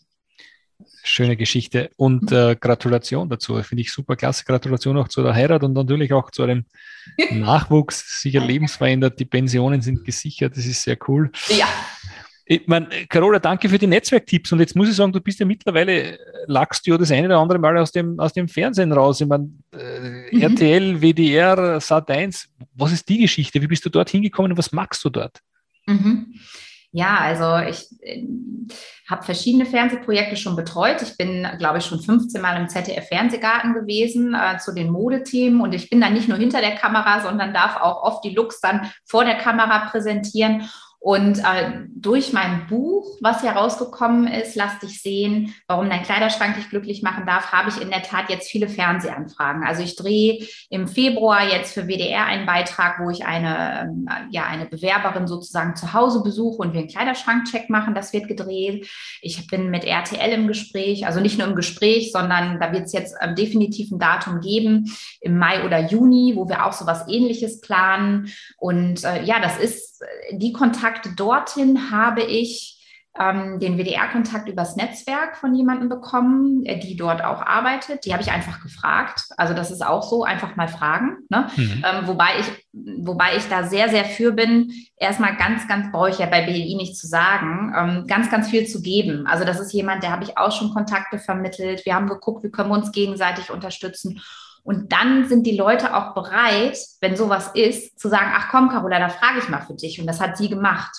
[1.02, 3.62] Schöne Geschichte und äh, Gratulation dazu.
[3.62, 4.44] Finde ich super klasse.
[4.44, 6.64] Gratulation auch zu der Heirat und natürlich auch zu einem
[7.30, 8.20] Nachwuchs.
[8.22, 9.18] Sicher lebensverändert.
[9.20, 10.56] Die Pensionen sind gesichert.
[10.56, 11.30] Das ist sehr cool.
[11.50, 11.68] Ja.
[12.46, 14.52] Ich meine, Carola, danke für die Netzwerktipps.
[14.52, 17.38] Und jetzt muss ich sagen, du bist ja mittlerweile, lagst du ja das eine oder
[17.38, 19.20] andere Mal aus dem, aus dem Fernsehen raus.
[19.20, 20.42] Ich meine, äh, mhm.
[20.42, 23.62] RTL, WDR, Sat1, was ist die Geschichte?
[23.62, 25.40] Wie bist du dort hingekommen und was magst du dort?
[25.86, 26.34] Mhm.
[26.96, 28.22] Ja, also ich äh,
[29.10, 31.02] habe verschiedene Fernsehprojekte schon betreut.
[31.02, 35.60] Ich bin, glaube ich, schon 15 Mal im ZDF-Fernsehgarten gewesen äh, zu den Modethemen.
[35.60, 38.60] Und ich bin dann nicht nur hinter der Kamera, sondern darf auch oft die Looks
[38.60, 40.70] dann vor der Kamera präsentieren.
[41.04, 46.70] Und äh, durch mein Buch, was herausgekommen ist, lass dich sehen, warum dein Kleiderschrank dich
[46.70, 49.66] glücklich machen darf, habe ich in der Tat jetzt viele Fernsehanfragen.
[49.66, 54.44] Also ich drehe im Februar jetzt für WDR einen Beitrag, wo ich eine, ähm, ja,
[54.44, 57.94] eine Bewerberin sozusagen zu Hause besuche und wir einen Kleiderschrankcheck machen.
[57.94, 58.88] Das wird gedreht.
[59.20, 62.94] Ich bin mit RTL im Gespräch, also nicht nur im Gespräch, sondern da wird es
[62.94, 64.90] jetzt ähm, definitiv ein Datum geben
[65.20, 68.32] im Mai oder Juni, wo wir auch so was ähnliches planen.
[68.56, 72.70] Und äh, ja, das ist äh, die Kontakte, Kontakte dorthin habe ich
[73.18, 78.04] ähm, den WDR-Kontakt übers Netzwerk von jemandem bekommen, äh, die dort auch arbeitet.
[78.04, 79.26] Die habe ich einfach gefragt.
[79.36, 81.18] Also das ist auch so, einfach mal fragen.
[81.28, 81.48] Ne?
[81.56, 81.84] Mhm.
[81.86, 86.18] Ähm, wobei, ich, wobei ich da sehr, sehr für bin, erstmal ganz, ganz, brauche ich
[86.18, 89.28] ja bei BLI nicht zu sagen, ähm, ganz, ganz viel zu geben.
[89.28, 91.86] Also das ist jemand, der habe ich auch schon Kontakte vermittelt.
[91.86, 94.20] Wir haben geguckt, wie können wir uns gegenseitig unterstützen.
[94.64, 98.98] Und dann sind die Leute auch bereit, wenn sowas ist, zu sagen, ach komm, Carola,
[98.98, 100.00] da frage ich mal für dich.
[100.00, 100.90] Und das hat sie gemacht.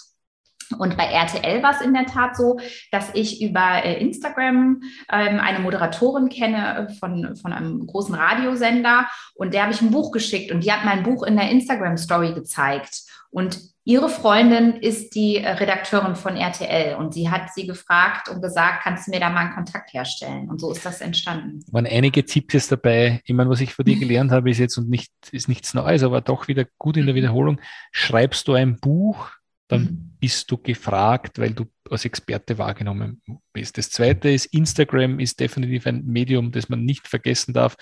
[0.78, 2.60] Und bei RTL war es in der Tat so,
[2.92, 9.54] dass ich über äh, Instagram ähm, eine Moderatorin kenne von, von einem großen Radiosender und
[9.54, 13.04] der habe ich ein Buch geschickt und die hat mein Buch in der Instagram-Story gezeigt.
[13.30, 18.42] Und ihre Freundin ist die äh, Redakteurin von RTL und sie hat sie gefragt und
[18.42, 20.50] gesagt, kannst du mir da mal einen Kontakt herstellen?
[20.50, 21.64] Und so ist das entstanden.
[21.72, 23.22] Waren einige Tipps dabei.
[23.26, 26.04] Ich meine, was ich von dir gelernt habe, ist jetzt und nicht, ist nichts Neues,
[26.04, 27.62] aber doch wieder gut in der Wiederholung.
[27.92, 29.30] Schreibst du ein Buch,
[29.68, 30.16] dann mhm.
[30.20, 33.22] bist du gefragt, weil du als Experte wahrgenommen
[33.54, 33.78] bist.
[33.78, 37.76] Das zweite ist, Instagram ist definitiv ein Medium, das man nicht vergessen darf,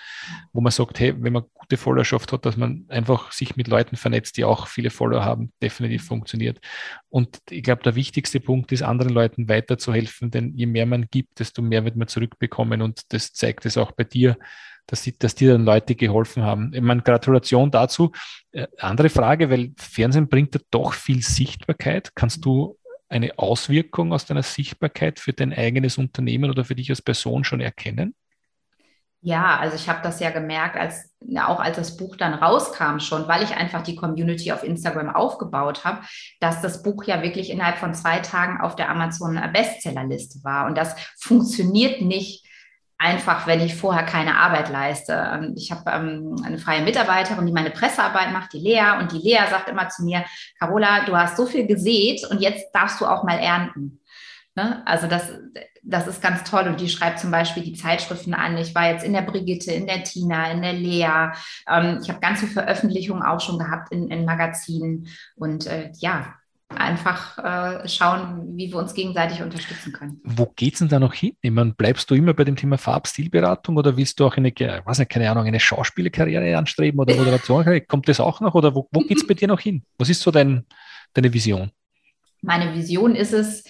[0.52, 3.96] wo man sagt, hey, wenn man gute Followerschaft hat, dass man einfach sich mit Leuten
[3.96, 6.60] vernetzt, die auch viele Follower haben, definitiv funktioniert.
[7.10, 11.40] Und ich glaube, der wichtigste Punkt ist, anderen Leuten weiterzuhelfen, denn je mehr man gibt,
[11.40, 14.38] desto mehr wird man zurückbekommen und das zeigt es auch bei dir
[14.88, 16.72] dass, die, dass dir dann Leute geholfen haben.
[16.74, 18.12] Ich meine, Gratulation dazu.
[18.52, 22.16] Äh, andere Frage, weil Fernsehen bringt ja doch viel Sichtbarkeit.
[22.16, 22.78] Kannst du
[23.10, 27.62] eine Auswirkung aus deiner Sichtbarkeit für dein eigenes Unternehmen oder für dich als Person schon
[27.62, 28.16] erkennen?
[29.26, 33.26] Ja, also ich habe das ja gemerkt, als auch als das Buch dann rauskam schon,
[33.30, 36.02] weil ich einfach die Community auf Instagram aufgebaut habe,
[36.42, 40.66] dass das Buch ja wirklich innerhalb von zwei Tagen auf der Amazon Bestsellerliste war.
[40.66, 42.46] Und das funktioniert nicht
[43.04, 45.14] einfach, wenn ich vorher keine Arbeit leiste.
[45.14, 49.18] Ähm, ich habe ähm, eine freie Mitarbeiterin, die meine Pressearbeit macht, die Lea, und die
[49.18, 50.24] Lea sagt immer zu mir,
[50.58, 54.00] Carola, du hast so viel gesät und jetzt darfst du auch mal ernten.
[54.56, 54.82] Ne?
[54.86, 55.32] Also das,
[55.84, 56.64] das ist ganz toll.
[56.68, 58.58] Und die schreibt zum Beispiel die Zeitschriften an.
[58.58, 61.34] Ich war jetzt in der Brigitte, in der Tina, in der Lea.
[61.68, 65.08] Ähm, ich habe ganz viele Veröffentlichungen auch schon gehabt in, in Magazinen.
[65.36, 66.36] Und äh, ja,
[66.78, 70.22] einfach äh, schauen, wie wir uns gegenseitig unterstützen können.
[70.24, 71.36] Wo geht es denn da noch hin?
[71.42, 75.00] Ich meine, bleibst du immer bei dem Thema Farbstilberatung oder willst du auch eine, weiß
[75.00, 77.66] nicht, keine Ahnung, eine Schauspielerkarriere anstreben oder Moderation?
[77.88, 79.84] Kommt das auch noch oder wo, wo geht es bei dir noch hin?
[79.98, 80.66] Was ist so dein,
[81.14, 81.72] deine Vision?
[82.42, 83.64] Meine Vision ist es,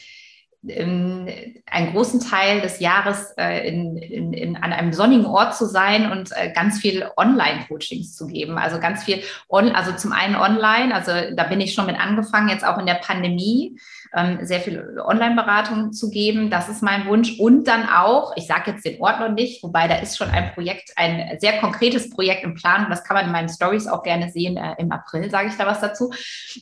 [0.65, 6.10] einen großen Teil des Jahres äh, in, in, in, an einem sonnigen Ort zu sein
[6.10, 8.58] und äh, ganz viel Online-Coachings zu geben.
[8.58, 12.47] Also ganz viel, on, also zum einen online, also da bin ich schon mit angefangen,
[12.47, 13.78] jetzt auch in der Pandemie,
[14.15, 16.49] ähm, sehr viel Online-Beratung zu geben.
[16.49, 17.39] Das ist mein Wunsch.
[17.39, 20.54] Und dann auch, ich sage jetzt den Ort noch nicht, wobei da ist schon ein
[20.54, 22.88] Projekt, ein sehr konkretes Projekt im Plan.
[22.89, 24.56] Das kann man in meinen Stories auch gerne sehen.
[24.56, 26.13] Äh, Im April sage ich da was dazu.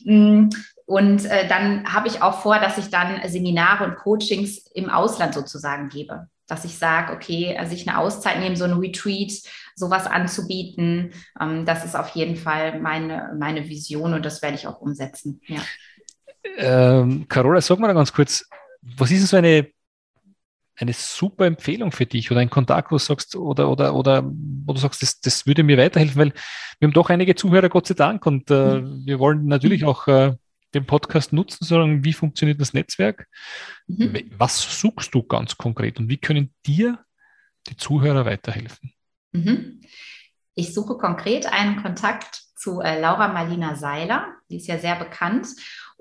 [0.04, 0.48] Mm,
[0.86, 5.34] und äh, dann habe ich auch vor, dass ich dann Seminare und Coachings im Ausland
[5.34, 6.28] sozusagen gebe.
[6.48, 9.32] Dass ich sage, okay, also ich eine Auszeit nehme, so ein Retreat,
[9.74, 11.12] sowas anzubieten.
[11.40, 15.40] Ähm, das ist auf jeden Fall meine, meine Vision und das werde ich auch umsetzen.
[15.46, 15.60] Ja.
[16.56, 18.44] Ähm, Carola, sag mal ganz kurz,
[18.82, 19.68] was ist so eine,
[20.76, 24.72] eine super Empfehlung für dich oder ein Kontakt, wo du sagst, oder, oder, oder wo
[24.72, 26.32] du sagst, das, das würde mir weiterhelfen, weil
[26.80, 29.06] wir haben doch einige Zuhörer, Gott sei Dank, und äh, mhm.
[29.06, 30.34] wir wollen natürlich auch äh,
[30.74, 33.28] den Podcast nutzen, sondern wie funktioniert das Netzwerk?
[33.86, 34.30] Mhm.
[34.36, 37.04] Was suchst du ganz konkret und wie können dir
[37.66, 38.92] die Zuhörer weiterhelfen?
[39.32, 39.80] Mhm.
[40.54, 45.48] Ich suche konkret einen Kontakt zu äh, Laura Marlina Seiler, die ist ja sehr bekannt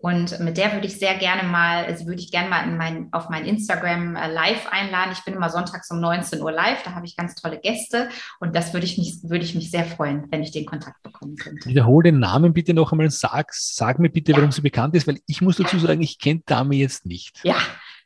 [0.02, 3.30] und mit der würde ich sehr gerne mal, also würde ich gerne mal mein, auf
[3.30, 5.12] mein Instagram äh, live einladen.
[5.14, 8.10] Ich bin immer sonntags um 19 Uhr live, da habe ich ganz tolle Gäste
[8.40, 11.36] und das würde ich mich, würde ich mich sehr freuen, wenn ich den Kontakt bekommen
[11.36, 11.70] könnte.
[11.70, 13.12] Wiederhole den Namen bitte noch einmal.
[13.12, 14.38] Sag, sag mir bitte, ja.
[14.38, 17.40] warum sie bekannt ist, weil ich muss dazu sagen, ich kenne Dame jetzt nicht.
[17.44, 17.58] Ja,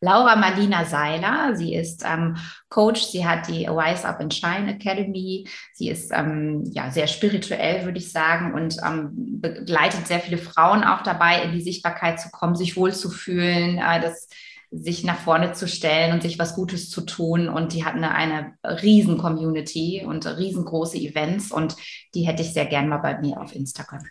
[0.02, 1.56] Laura Marlina Seiler.
[1.56, 2.38] Sie ist ähm,
[2.70, 5.48] Coach, sie hat die Wise Up and Shine Academy.
[5.74, 10.84] Sie ist ähm, ja sehr spirituell, würde ich sagen, und ähm, begleitet sehr viele Frauen
[10.84, 14.28] auch dabei, in die Sichtbarkeit zu kommen, sich wohlzufühlen, äh, das
[14.72, 17.48] sich nach vorne zu stellen und sich was Gutes zu tun.
[17.50, 21.76] Und die hat eine, eine riesen Community und riesengroße Events und
[22.14, 24.04] die hätte ich sehr gern mal bei mir auf Instagram.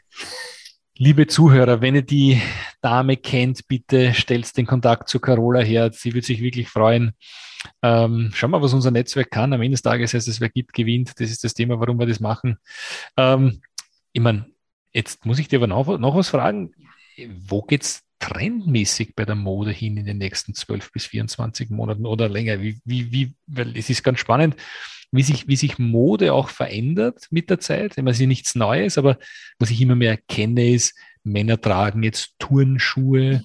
[0.96, 2.40] Liebe Zuhörer, wenn ihr die
[2.80, 5.90] Dame kennt, bitte stellt den Kontakt zu Carola her.
[5.92, 7.14] Sie wird sich wirklich freuen.
[7.82, 9.52] Ähm, schauen wir, was unser Netzwerk kann.
[9.52, 11.18] Am Ende des Tages heißt es, wer gibt, gewinnt.
[11.18, 12.58] Das ist das Thema, warum wir das machen.
[13.16, 13.60] Ähm,
[14.12, 14.46] ich meine,
[14.92, 16.70] jetzt muss ich dir aber noch, noch was fragen.
[17.40, 22.28] Wo geht's trendmäßig bei der Mode hin in den nächsten 12 bis 24 Monaten oder
[22.28, 22.60] länger?
[22.60, 24.54] Wie, wie, wie, weil es ist ganz spannend
[25.14, 27.92] wie sich, wie sich Mode auch verändert mit der Zeit.
[27.92, 29.18] Ich meine, es ist nichts Neues, aber
[29.58, 33.42] was ich immer mehr erkenne, ist, Männer tragen jetzt Turnschuhe.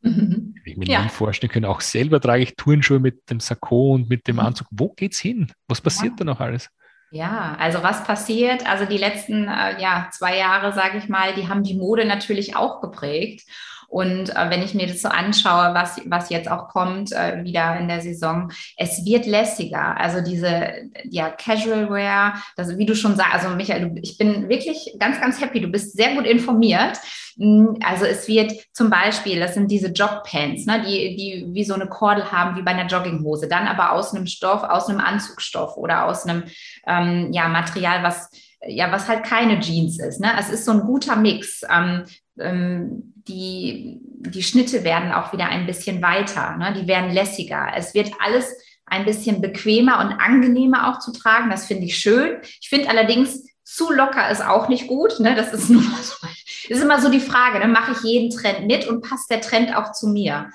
[0.00, 0.54] Mhm.
[0.64, 1.02] Ich mir ja.
[1.02, 4.40] nie vorstellen können, auch selber trage ich Turnschuhe mit dem Sakko und mit dem mhm.
[4.40, 4.68] Anzug.
[4.70, 5.52] Wo geht's hin?
[5.66, 6.16] Was passiert ja.
[6.18, 6.70] da noch alles?
[7.10, 8.68] Ja, also was passiert?
[8.68, 12.54] Also die letzten äh, ja, zwei Jahre, sage ich mal, die haben die Mode natürlich
[12.54, 13.48] auch geprägt.
[13.88, 17.78] Und äh, wenn ich mir das so anschaue, was, was jetzt auch kommt, äh, wieder
[17.78, 19.98] in der Saison, es wird lässiger.
[19.98, 24.94] Also diese ja, Casual Wear, das, wie du schon sagst, also Michael, ich bin wirklich
[24.98, 25.62] ganz, ganz happy.
[25.62, 26.98] Du bist sehr gut informiert.
[27.38, 31.72] Hm, also es wird zum Beispiel, das sind diese Jogpants, ne, die, die wie so
[31.72, 35.78] eine Kordel haben, wie bei einer Jogginghose, dann aber aus einem Stoff, aus einem Anzugstoff
[35.78, 36.44] oder aus einem
[36.86, 38.28] ähm, ja, Material, was
[38.66, 40.20] ja, was halt keine Jeans ist.
[40.20, 40.32] Ne?
[40.36, 41.62] Es ist so ein guter Mix.
[41.70, 42.04] Ähm,
[42.40, 46.74] ähm, die, die Schnitte werden auch wieder ein bisschen weiter, ne?
[46.78, 47.68] die werden lässiger.
[47.76, 51.50] Es wird alles ein bisschen bequemer und angenehmer auch zu tragen.
[51.50, 52.38] Das finde ich schön.
[52.60, 55.20] Ich finde allerdings, zu locker ist auch nicht gut.
[55.20, 55.34] Ne?
[55.34, 56.26] Das ist nur so,
[56.68, 57.68] ist immer so die Frage, ne?
[57.68, 60.50] mache ich jeden Trend mit und passt der Trend auch zu mir?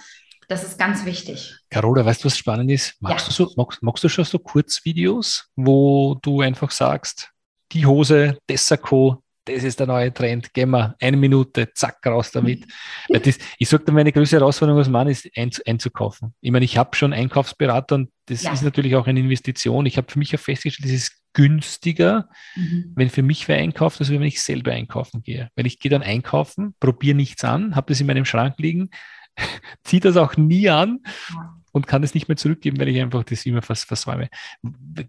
[0.48, 1.56] Das ist ganz wichtig.
[1.70, 2.96] Carola, weißt du, was spannend ist?
[3.00, 3.30] Magst, ja.
[3.30, 7.32] du so, magst, magst, du schon so Kurzvideos, wo du einfach sagst,
[7.72, 12.32] die Hose, das Sakko, das ist der neue Trend, gehen wir eine Minute, zack, raus
[12.32, 12.66] damit.
[13.10, 16.34] das, ich sage dir, meine größte Herausforderung als Mann ist, einzukaufen.
[16.42, 18.54] Ich meine, ich habe schon Einkaufsberater und das ja.
[18.54, 19.86] ist natürlich auch eine Investition.
[19.86, 22.94] Ich habe für mich auch festgestellt, es ist günstiger, mhm.
[22.96, 25.50] wenn für mich wer einkauft, als wenn ich selber einkaufen gehe.
[25.56, 28.90] Weil ich gehe dann einkaufen, probiere nichts an, habe das in meinem Schrank liegen,
[29.84, 31.00] ziehe das auch nie an.
[31.34, 34.30] Ja und kann es nicht mehr zurückgeben, weil ich einfach das immer fast versäume.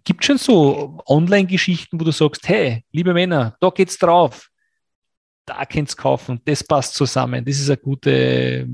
[0.03, 4.49] Gibt es schon so Online-Geschichten, wo du sagst, hey, liebe Männer, da geht's drauf,
[5.45, 8.67] da könnt ihr kaufen, das passt zusammen, das ist eine gute,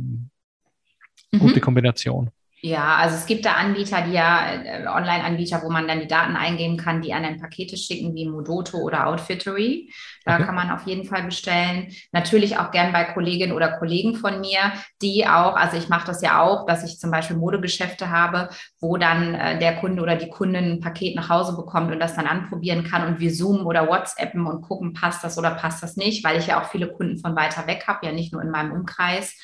[1.31, 1.61] gute mhm.
[1.61, 2.31] Kombination.
[2.63, 6.35] Ja, also es gibt da Anbieter, die ja äh, Online-Anbieter, wo man dann die Daten
[6.35, 9.91] eingeben kann, die an ein Pakete schicken, wie Modoto oder Outfittery.
[10.25, 10.45] Da okay.
[10.45, 11.91] kann man auf jeden Fall bestellen.
[12.11, 14.59] Natürlich auch gern bei Kolleginnen oder Kollegen von mir,
[15.01, 18.95] die auch, also ich mache das ja auch, dass ich zum Beispiel Modegeschäfte habe, wo
[18.97, 22.27] dann äh, der Kunde oder die Kundin ein Paket nach Hause bekommt und das dann
[22.27, 26.23] anprobieren kann und wir zoomen oder WhatsAppen und gucken, passt das oder passt das nicht,
[26.23, 28.71] weil ich ja auch viele Kunden von weiter weg habe, ja nicht nur in meinem
[28.71, 29.35] Umkreis.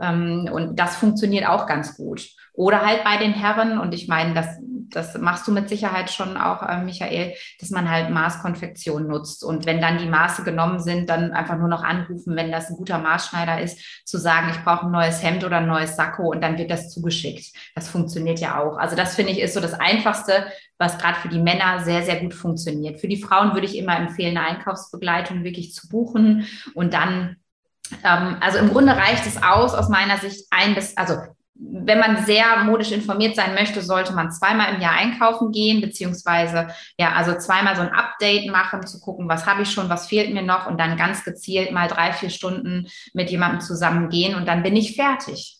[0.00, 2.28] Ähm, und das funktioniert auch ganz gut.
[2.54, 4.58] Oder halt bei den Herren, und ich meine, das,
[4.90, 9.42] das machst du mit Sicherheit schon auch, äh, Michael, dass man halt Maßkonfektion nutzt.
[9.42, 12.76] Und wenn dann die Maße genommen sind, dann einfach nur noch anrufen, wenn das ein
[12.76, 16.42] guter Maßschneider ist, zu sagen, ich brauche ein neues Hemd oder ein neues Sakko und
[16.42, 17.56] dann wird das zugeschickt.
[17.74, 18.76] Das funktioniert ja auch.
[18.76, 22.20] Also das finde ich ist so das Einfachste, was gerade für die Männer sehr, sehr
[22.20, 23.00] gut funktioniert.
[23.00, 27.36] Für die Frauen würde ich immer empfehlen, eine Einkaufsbegleitung wirklich zu buchen und dann
[28.04, 31.16] ähm, also im Grunde reicht es aus, aus meiner Sicht ein bis, also
[31.70, 36.68] wenn man sehr modisch informiert sein möchte, sollte man zweimal im Jahr einkaufen gehen, beziehungsweise
[36.98, 40.32] ja, also zweimal so ein Update machen, zu gucken, was habe ich schon, was fehlt
[40.32, 44.46] mir noch und dann ganz gezielt mal drei, vier Stunden mit jemandem zusammen gehen und
[44.46, 45.58] dann bin ich fertig.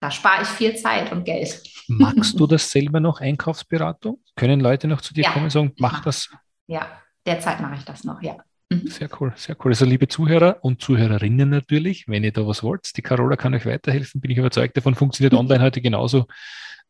[0.00, 1.62] Da spare ich viel Zeit und Geld.
[1.88, 4.18] Magst du das selber noch, Einkaufsberatung?
[4.36, 6.30] Können Leute noch zu dir ja, kommen und sagen, mach das?
[6.66, 6.86] Ja,
[7.26, 8.36] derzeit mache ich das noch, ja.
[8.70, 8.86] Mhm.
[8.86, 9.72] Sehr cool, sehr cool.
[9.72, 13.66] Also liebe Zuhörer und Zuhörerinnen natürlich, wenn ihr da was wollt, die Carola kann euch
[13.66, 15.40] weiterhelfen, bin ich überzeugt davon, funktioniert mhm.
[15.40, 16.26] online heute genauso.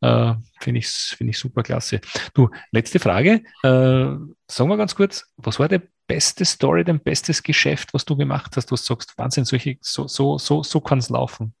[0.01, 2.01] Äh, Finde ich, find ich super klasse.
[2.33, 3.43] Du, letzte Frage.
[3.63, 4.15] Äh,
[4.47, 8.55] sagen wir ganz kurz, was war die beste Story, dein bestes Geschäft, was du gemacht
[8.57, 8.69] hast?
[8.69, 11.53] Du sagst, Wahnsinn, solche, so, so, so, so kann es laufen.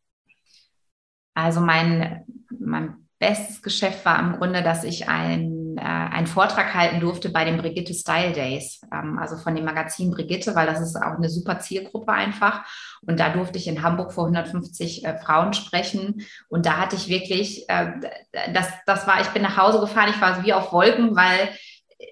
[1.33, 2.25] Also mein,
[2.59, 7.45] mein bestes Geschäft war im Grunde, dass ich ein, äh, einen Vortrag halten durfte bei
[7.45, 11.29] den Brigitte Style Days, ähm, also von dem Magazin Brigitte, weil das ist auch eine
[11.29, 12.63] super Zielgruppe einfach.
[13.01, 16.25] Und da durfte ich in Hamburg vor 150 äh, Frauen sprechen.
[16.49, 17.91] Und da hatte ich wirklich, äh,
[18.53, 21.49] das, das war, ich bin nach Hause gefahren, ich war wie auf Wolken, weil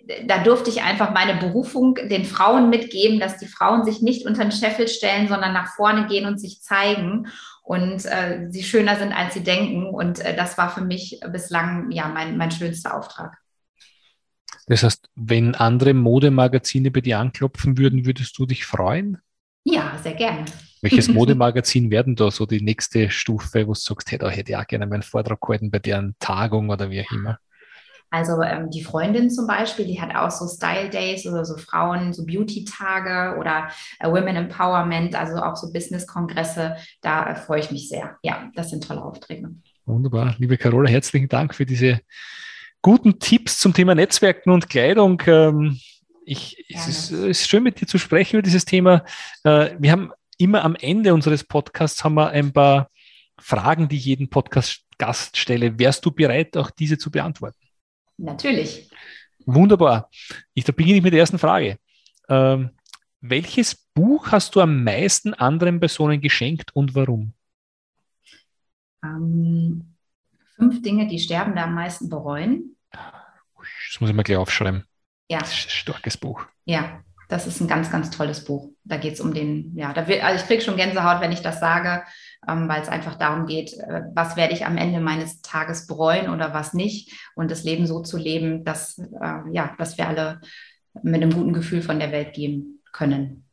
[0.08, 4.26] äh, da durfte ich einfach meine Berufung den Frauen mitgeben, dass die Frauen sich nicht
[4.26, 7.28] unter den Scheffel stellen, sondern nach vorne gehen und sich zeigen
[7.69, 9.86] und äh, sie schöner sind, als sie denken.
[9.86, 13.38] Und äh, das war für mich bislang ja mein, mein schönster Auftrag.
[14.69, 19.17] Das heißt, wenn andere Modemagazine bei dir anklopfen würden, würdest du dich freuen?
[19.63, 20.45] Ja, sehr gerne.
[20.84, 24.58] Welches Modemagazin werden da so die nächste Stufe, wo du sagst, hey, da hätte ich
[24.58, 27.39] auch gerne meinen Vortrag gehalten bei deren Tagung oder wie auch immer?
[28.12, 32.13] Also ähm, die Freundin zum Beispiel, die hat auch so Style Days oder so Frauen,
[32.13, 36.75] so Beauty-Tage oder äh, Women Empowerment, also auch so Business-Kongresse.
[37.01, 38.17] Da äh, freue ich mich sehr.
[38.21, 39.49] Ja, das sind tolle Aufträge.
[39.86, 40.36] Wunderbar.
[40.38, 42.01] Liebe Carola, herzlichen Dank für diese
[42.81, 45.21] guten Tipps zum Thema Netzwerken und Kleidung.
[45.27, 45.79] Ähm,
[46.25, 49.03] ich, es ist, ist, schön, mit dir zu sprechen über dieses Thema.
[49.43, 52.89] Äh, wir haben immer am Ende unseres Podcasts haben wir ein paar
[53.39, 55.77] Fragen, die ich jeden Podcast-Gast stelle.
[55.79, 57.59] Wärst du bereit, auch diese zu beantworten?
[58.17, 58.89] Natürlich.
[59.45, 60.09] Wunderbar.
[60.53, 61.77] Ich, da beginne ich mit der ersten Frage.
[62.27, 62.71] Ähm,
[63.21, 67.33] welches Buch hast du am meisten anderen Personen geschenkt und warum?
[69.03, 69.88] Ähm,
[70.60, 72.76] fünf Dinge, die Sterbende am meisten bereuen.
[72.84, 74.84] Das muss ich mal gleich aufschreiben.
[75.30, 75.39] Ja.
[75.39, 76.45] Das ist ein starkes Buch.
[76.65, 78.72] Ja, das ist ein ganz, ganz tolles Buch.
[78.84, 81.41] Da geht es um den, ja, da will, also ich kriege schon Gänsehaut, wenn ich
[81.41, 82.04] das sage,
[82.48, 86.30] ähm, weil es einfach darum geht, äh, was werde ich am Ende meines Tages bereuen
[86.30, 87.13] oder was nicht.
[87.36, 90.41] Und das Leben so zu leben, dass, äh, ja, dass wir alle
[91.04, 93.48] mit einem guten Gefühl von der Welt gehen können.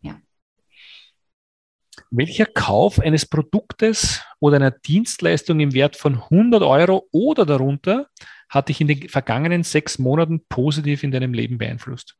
[2.10, 8.08] Welcher Kauf eines Produktes oder einer Dienstleistung im Wert von 100 Euro oder darunter
[8.48, 12.14] hat dich in den vergangenen sechs Monaten positiv in deinem Leben beeinflusst?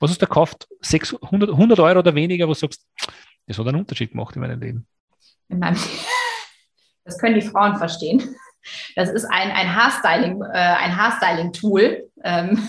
[0.00, 0.68] Was hast du gekauft?
[0.82, 2.86] 600, 100 Euro oder weniger, wo du sagst,
[3.46, 4.86] das hat einen Unterschied gemacht in meinem Leben?
[5.48, 5.78] In meinem
[7.06, 8.36] das können die Frauen verstehen.
[8.96, 12.68] Das ist ein, ein Haarstyling, äh, Haarstyling-Tool, ähm,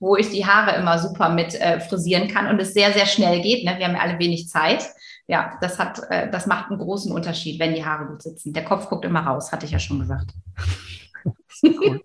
[0.00, 3.42] wo ich die Haare immer super mit äh, frisieren kann und es sehr, sehr schnell
[3.42, 3.64] geht.
[3.64, 3.78] Ne?
[3.78, 4.84] Wir haben ja alle wenig Zeit.
[5.30, 8.54] Ja, das hat, äh, das macht einen großen Unterschied, wenn die Haare gut sitzen.
[8.54, 10.32] Der Kopf guckt immer raus, hatte ich ja schon gesagt.
[11.60, 12.04] Cool.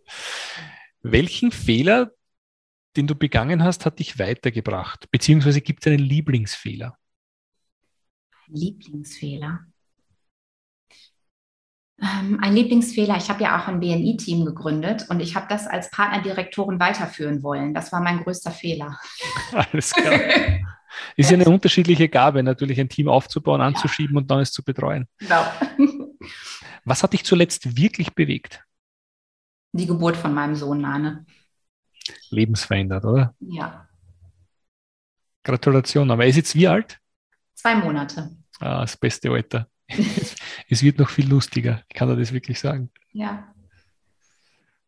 [1.04, 2.12] Welchen Fehler,
[2.98, 5.12] den du begangen hast, hat dich weitergebracht?
[5.12, 6.98] Beziehungsweise gibt es einen Lieblingsfehler?
[8.48, 9.60] Lieblingsfehler.
[12.02, 15.92] Ähm, ein Lieblingsfehler, ich habe ja auch ein BNI-Team gegründet und ich habe das als
[15.92, 17.74] Partnerdirektorin weiterführen wollen.
[17.74, 19.00] Das war mein größter Fehler.
[19.52, 20.20] Alles klar.
[21.16, 24.22] Ist ja eine unterschiedliche Gabe, natürlich ein Team aufzubauen, anzuschieben ja.
[24.22, 25.08] und dann es zu betreuen.
[25.20, 25.46] Genau.
[26.86, 28.64] Was hat dich zuletzt wirklich bewegt?
[29.72, 31.26] Die Geburt von meinem Sohn, Nane.
[32.30, 33.36] Lebensverändert, oder?
[33.40, 33.88] Ja.
[35.44, 36.12] Gratulation.
[36.12, 37.00] Aber er ist jetzt wie alt?
[37.54, 38.36] Zwei Monate.
[38.60, 39.68] Ah, das beste Alter.
[40.70, 41.84] es wird noch viel lustiger.
[41.90, 42.92] Ich kann dir das wirklich sagen.
[43.12, 43.54] Ja.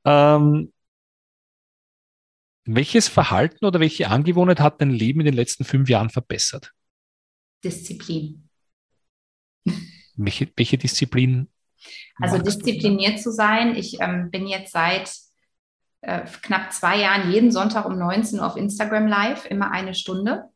[0.04, 0.72] Ähm,
[2.66, 6.74] welches Verhalten oder welche Angewohnheit hat dein Leben in den letzten fünf Jahren verbessert?
[7.64, 8.50] Disziplin.
[10.16, 11.48] Welche, welche Disziplin?
[12.22, 13.76] Also diszipliniert zu sein.
[13.76, 15.12] Ich ähm, bin jetzt seit
[16.02, 20.50] äh, knapp zwei Jahren jeden Sonntag um 19 Uhr auf Instagram live, immer eine Stunde.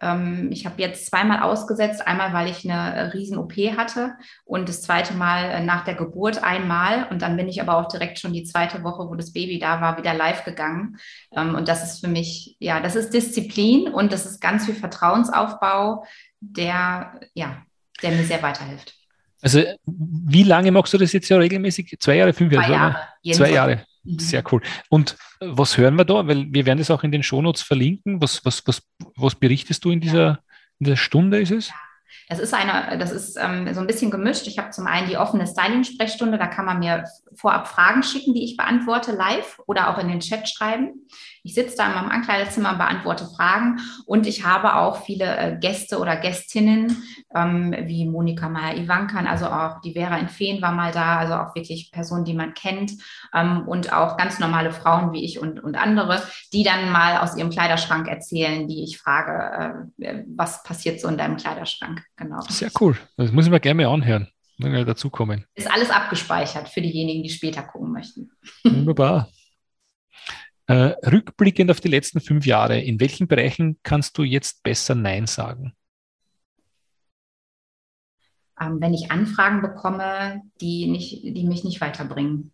[0.00, 4.68] Ähm, ich habe jetzt zweimal ausgesetzt, einmal weil ich eine äh, riesen OP hatte und
[4.68, 8.18] das zweite Mal äh, nach der Geburt einmal und dann bin ich aber auch direkt
[8.18, 10.98] schon die zweite Woche, wo das Baby da war, wieder live gegangen.
[11.34, 14.74] Ähm, und das ist für mich, ja, das ist Disziplin und das ist ganz viel
[14.74, 16.04] Vertrauensaufbau,
[16.40, 17.62] der, ja,
[18.02, 18.94] der mir sehr weiterhilft.
[19.40, 21.96] Also wie lange machst du das jetzt ja regelmäßig?
[22.00, 22.66] Zwei Jahre, fünf Jahre?
[22.66, 22.96] Zwei Jahre.
[23.32, 23.86] Zwei Jahre.
[24.06, 24.18] Mhm.
[24.18, 24.62] Sehr cool.
[24.88, 26.26] Und was hören wir da?
[26.26, 28.20] Weil wir werden das auch in den Shownotes verlinken.
[28.22, 28.82] Was, was, was,
[29.16, 30.40] was berichtest du in dieser,
[30.78, 31.68] in dieser Stunde ist es?
[31.68, 31.74] Ja.
[32.28, 34.46] Das ist eine, das ist ähm, so ein bisschen gemischt.
[34.46, 37.04] Ich habe zum einen die offene Styling-Sprechstunde, da kann man mir
[37.34, 41.06] vorab Fragen schicken, die ich beantworte live oder auch in den Chat schreiben.
[41.42, 45.56] Ich sitze da in meinem Ankleidezimmer und beantworte Fragen und ich habe auch viele äh,
[45.58, 47.04] Gäste oder Gästinnen,
[47.34, 51.54] ähm, wie Monika Meyer-Ivankan, also auch die Vera in Feen war mal da, also auch
[51.54, 52.92] wirklich Personen, die man kennt
[53.32, 57.36] ähm, und auch ganz normale Frauen wie ich und, und andere, die dann mal aus
[57.36, 62.02] ihrem Kleiderschrank erzählen, die ich frage, äh, was passiert so in deinem Kleiderschrank.
[62.16, 62.40] Genau.
[62.48, 62.96] Sehr cool.
[63.16, 64.28] Das muss ich mir gerne mal anhören.
[64.58, 65.44] Dazukommen.
[65.54, 68.30] Ist alles abgespeichert für diejenigen, die später gucken möchten.
[68.64, 69.28] Wunderbar.
[70.66, 75.26] Äh, rückblickend auf die letzten fünf Jahre, in welchen Bereichen kannst du jetzt besser Nein
[75.26, 75.76] sagen?
[78.58, 82.52] Ähm, wenn ich Anfragen bekomme, die, nicht, die mich nicht weiterbringen.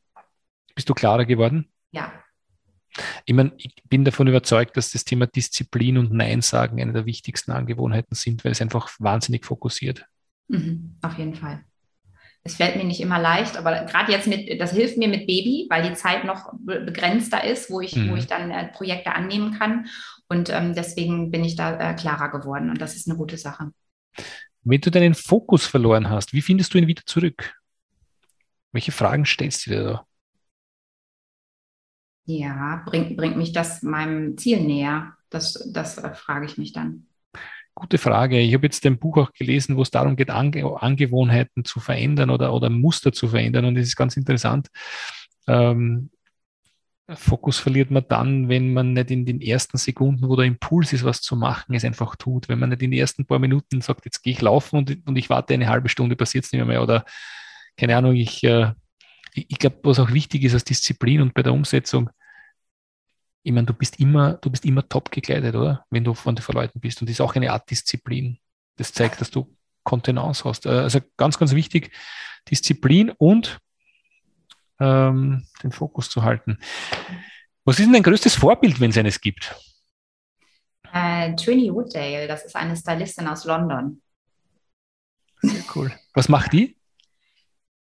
[0.74, 1.70] Bist du klarer geworden?
[1.92, 2.12] Ja.
[3.24, 7.07] Ich meine, ich bin davon überzeugt, dass das Thema Disziplin und Nein sagen eine der
[7.07, 10.07] wichtigsten Angewohnheiten sind, weil es einfach wahnsinnig fokussiert.
[10.49, 11.64] Mhm, auf jeden Fall.
[12.45, 15.66] Es fällt mir nicht immer leicht, aber gerade jetzt mit, das hilft mir mit Baby,
[15.70, 18.11] weil die Zeit noch begrenzter ist, wo ich, mhm.
[18.11, 19.86] wo ich dann äh, Projekte annehmen kann.
[20.28, 23.70] Und ähm, deswegen bin ich da äh, klarer geworden und das ist eine gute Sache.
[24.64, 27.55] Wenn du deinen Fokus verloren hast, wie findest du ihn wieder zurück?
[28.72, 30.07] Welche Fragen stellst du dir da?
[32.25, 35.14] Ja, bringt, bringt mich das meinem Ziel näher?
[35.31, 37.07] Das, das äh, frage ich mich dann.
[37.75, 38.39] Gute Frage.
[38.39, 42.29] Ich habe jetzt ein Buch auch gelesen, wo es darum geht, Ange Angewohnheiten zu verändern
[42.31, 43.64] oder, oder Muster zu verändern.
[43.64, 44.68] Und es ist ganz interessant.
[45.49, 46.11] Ähm,
[47.09, 51.05] Fokus verliert man dann, wenn man nicht in den ersten Sekunden, wo der Impuls ist,
[51.05, 52.49] was zu machen, es einfach tut.
[52.49, 55.16] Wenn man nicht in den ersten paar Minuten sagt, jetzt gehe ich laufen und, und
[55.16, 56.83] ich warte eine halbe Stunde, passiert es nicht mehr.
[56.83, 57.05] Oder
[57.77, 58.73] keine Ahnung, ich, äh,
[59.35, 62.11] ich, glaube, was auch wichtig ist als Disziplin und bei der Umsetzung,
[63.43, 65.85] ich meine, du bist immer, du bist immer top gekleidet, oder?
[65.91, 67.01] Wenn du von den Leuten bist.
[67.01, 68.39] Und das ist auch eine Art Disziplin.
[68.76, 70.66] Das zeigt, dass du Kontenance hast.
[70.66, 71.93] Äh, also ganz, ganz wichtig,
[72.49, 73.59] Disziplin und
[74.78, 76.59] ähm, den Fokus zu halten.
[77.64, 79.55] Was ist denn dein größtes Vorbild, wenn es eines gibt?
[80.93, 84.03] Äh, Trini Wooddale, das ist eine Stylistin aus London.
[85.41, 85.93] Sehr cool.
[86.14, 86.76] Was macht die?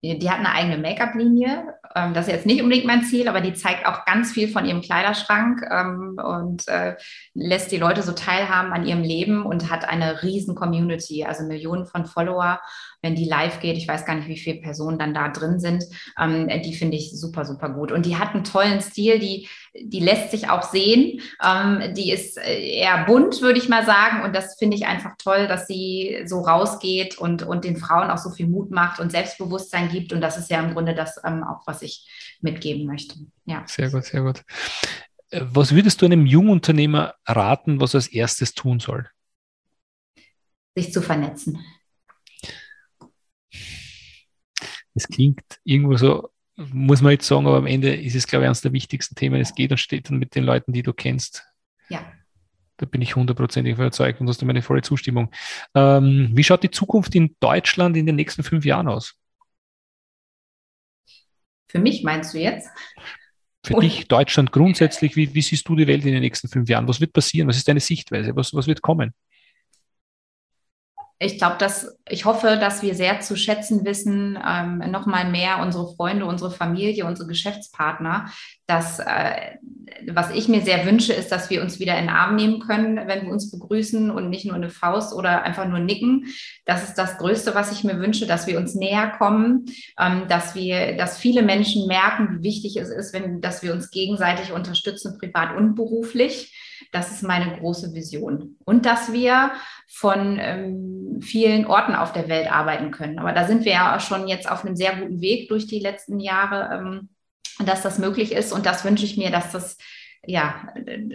[0.04, 1.76] Die hat eine eigene Make-up-Linie.
[1.95, 4.66] Ähm, das ist jetzt nicht unbedingt mein Ziel, aber die zeigt auch ganz viel von
[4.66, 6.95] ihrem Kleiderschrank ähm, und äh,
[7.36, 11.86] lässt die Leute so teilhaben an ihrem Leben und hat eine riesen Community, also Millionen
[11.86, 12.60] von Follower.
[13.02, 15.86] Wenn die live geht, ich weiß gar nicht, wie viele Personen dann da drin sind,
[16.20, 17.91] ähm, die finde ich super, super gut.
[17.91, 21.22] Und die hat einen tollen Stil, die, die lässt sich auch sehen.
[21.95, 24.24] die ist äh, eher bunt, würde ich mal sagen.
[24.24, 28.18] Und das finde ich einfach toll, dass sie so rausgeht und, und den Frauen auch
[28.18, 30.14] so viel Mut macht und Selbstbewusstsein gibt.
[30.14, 32.08] Und das ist ja im Grunde das ähm, auch, was ich
[32.41, 33.16] mitgeben möchte.
[33.45, 33.64] Ja.
[33.68, 34.43] Sehr gut, sehr gut.
[35.30, 39.10] Äh, was würdest du einem Jungunternehmer raten, was er als erstes tun soll?
[40.76, 41.60] Sich zu vernetzen.
[44.94, 48.48] Es klingt irgendwo so, muss man jetzt sagen, aber am Ende ist es, glaube ich,
[48.48, 49.42] eines der wichtigsten Themen.
[49.42, 51.46] Es geht und steht dann mit den Leuten, die du kennst.
[51.89, 52.06] Ja.
[52.78, 55.32] Da bin ich hundertprozentig überzeugt und hast du meine volle Zustimmung.
[55.76, 59.16] Ähm, wie schaut die Zukunft in Deutschland in den nächsten fünf Jahren aus?
[61.68, 62.68] Für mich meinst du jetzt?
[63.64, 66.68] Für Und dich, Deutschland grundsätzlich, wie, wie, siehst du die Welt in den nächsten fünf
[66.68, 66.88] Jahren?
[66.88, 67.48] Was wird passieren?
[67.48, 68.36] Was ist deine Sichtweise?
[68.36, 69.14] Was, was wird kommen?
[71.24, 75.60] Ich glaube, dass ich hoffe, dass wir sehr zu schätzen wissen, ähm, noch mal mehr
[75.60, 78.32] unsere Freunde, unsere Familie, unsere Geschäftspartner.
[78.66, 79.58] Dass, äh,
[80.08, 83.08] was ich mir sehr wünsche, ist, dass wir uns wieder in den Arm nehmen können,
[83.08, 86.26] wenn wir uns begrüßen und nicht nur eine Faust oder einfach nur nicken.
[86.66, 89.66] Das ist das Größte, was ich mir wünsche, dass wir uns näher kommen,
[90.00, 93.92] ähm, dass wir, dass viele Menschen merken, wie wichtig es ist, wenn, dass wir uns
[93.92, 96.52] gegenseitig unterstützen, privat und beruflich.
[96.92, 98.58] Das ist meine große Vision.
[98.66, 99.52] Und dass wir
[99.88, 103.20] von ähm, vielen Orten auf der Welt arbeiten können.
[103.20, 106.20] Aber da sind wir ja schon jetzt auf einem sehr guten Weg durch die letzten
[106.20, 107.10] Jahre, ähm,
[107.66, 108.52] dass das möglich ist.
[108.52, 109.78] Und das wünsche ich mir, dass das,
[110.26, 110.68] ja,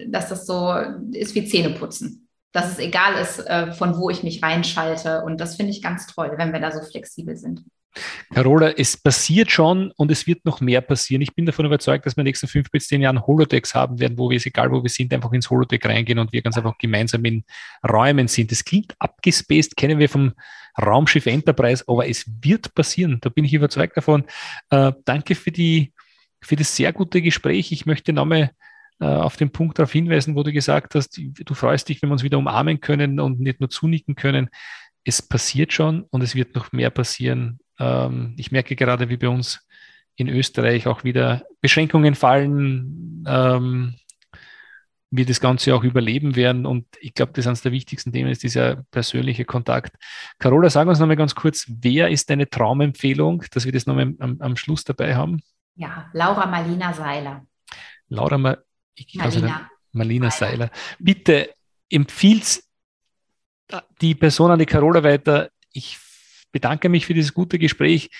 [0.09, 0.75] dass das so
[1.12, 2.29] ist wie Zähneputzen.
[2.53, 5.23] Dass es egal ist, äh, von wo ich mich reinschalte.
[5.25, 7.64] Und das finde ich ganz toll, wenn wir da so flexibel sind.
[8.32, 11.22] Carola, es passiert schon und es wird noch mehr passieren.
[11.22, 13.99] Ich bin davon überzeugt, dass wir in den nächsten fünf bis zehn Jahren Holodecks haben
[14.01, 16.76] werden, wo wir, egal wo wir sind, einfach ins Holodeck reingehen und wir ganz einfach
[16.78, 17.44] gemeinsam in
[17.88, 18.51] Räumen sind.
[18.51, 20.32] Das klingt abgespaced, kennen wir vom
[20.80, 23.18] Raumschiff Enterprise, aber es wird passieren.
[23.20, 24.24] Da bin ich überzeugt davon.
[24.70, 25.92] Äh, danke für, die,
[26.42, 27.72] für das sehr gute Gespräch.
[27.72, 28.51] Ich möchte nochmal
[29.01, 32.14] äh, auf den Punkt darauf hinweisen, wo du gesagt hast, du freust dich, wenn wir
[32.14, 34.51] uns wieder umarmen können und nicht nur zunicken können.
[35.05, 39.29] Es passiert schon und es wird noch mehr passieren ähm, ich merke gerade, wie bei
[39.29, 39.66] uns
[40.16, 43.95] in Österreich auch wieder Beschränkungen fallen, ähm,
[45.11, 46.66] wir das Ganze auch überleben werden.
[46.66, 49.95] Und ich glaube, das eines der wichtigsten Themen ist dieser persönliche Kontakt.
[50.39, 54.37] Carola, sag uns nochmal ganz kurz, wer ist deine Traumempfehlung, dass wir das nochmal am,
[54.41, 55.43] am Schluss dabei haben?
[55.74, 57.47] Ja, Laura Marlina Seiler.
[58.09, 58.57] Laura Ma
[58.95, 59.47] ich, Marlina.
[59.47, 60.70] Also, Marlina Seiler.
[60.99, 61.51] Bitte
[61.91, 62.62] empfiehlt
[64.01, 65.51] die Person an die Carola weiter.
[65.72, 65.99] Ich
[66.53, 68.11] bedanke mich für dieses gute Gespräch.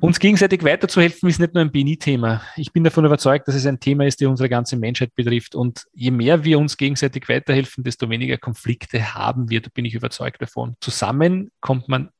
[0.00, 2.42] Uns gegenseitig weiterzuhelfen ist nicht nur ein BNI-Thema.
[2.56, 5.54] Ich bin davon überzeugt, dass es ein Thema ist, das unsere ganze Menschheit betrifft.
[5.54, 9.62] Und je mehr wir uns gegenseitig weiterhelfen, desto weniger Konflikte haben wir.
[9.62, 10.76] Da bin ich überzeugt davon.
[10.80, 12.10] Zusammen kommt man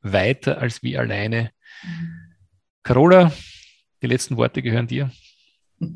[0.00, 1.50] weiter als wie alleine.
[1.82, 2.34] Mhm.
[2.84, 3.32] Carola,
[4.00, 5.10] die letzten Worte gehören dir.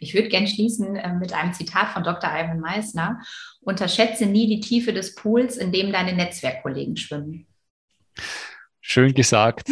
[0.00, 2.28] Ich würde gern schließen äh, mit einem Zitat von Dr.
[2.28, 3.22] Ivan Meissner.
[3.62, 7.46] Unterschätze nie die Tiefe des Pools, in dem deine Netzwerkkollegen schwimmen.
[8.80, 9.70] Schön gesagt.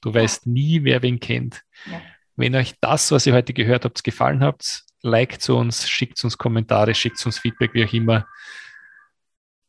[0.00, 1.62] Du weißt nie, wer wen kennt.
[1.90, 2.00] Ja.
[2.36, 6.38] Wenn euch das, was ihr heute gehört habt, gefallen hat, liked zu uns, schickt uns
[6.38, 8.26] Kommentare, schickt uns Feedback, wie auch immer.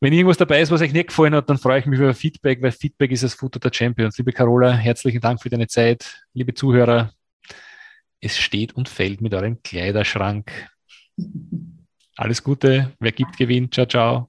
[0.02, 2.62] Wenn irgendwas dabei ist, was euch nicht gefallen hat, dann freue ich mich über Feedback,
[2.62, 4.18] weil Feedback ist das Futter der Champions.
[4.18, 6.24] Liebe Carola, herzlichen Dank für deine Zeit.
[6.34, 7.12] Liebe Zuhörer,
[8.22, 10.52] es steht und fällt mit eurem Kleiderschrank.
[12.16, 13.74] Alles Gute, wer gibt, gewinnt.
[13.74, 14.28] Ciao, ciao.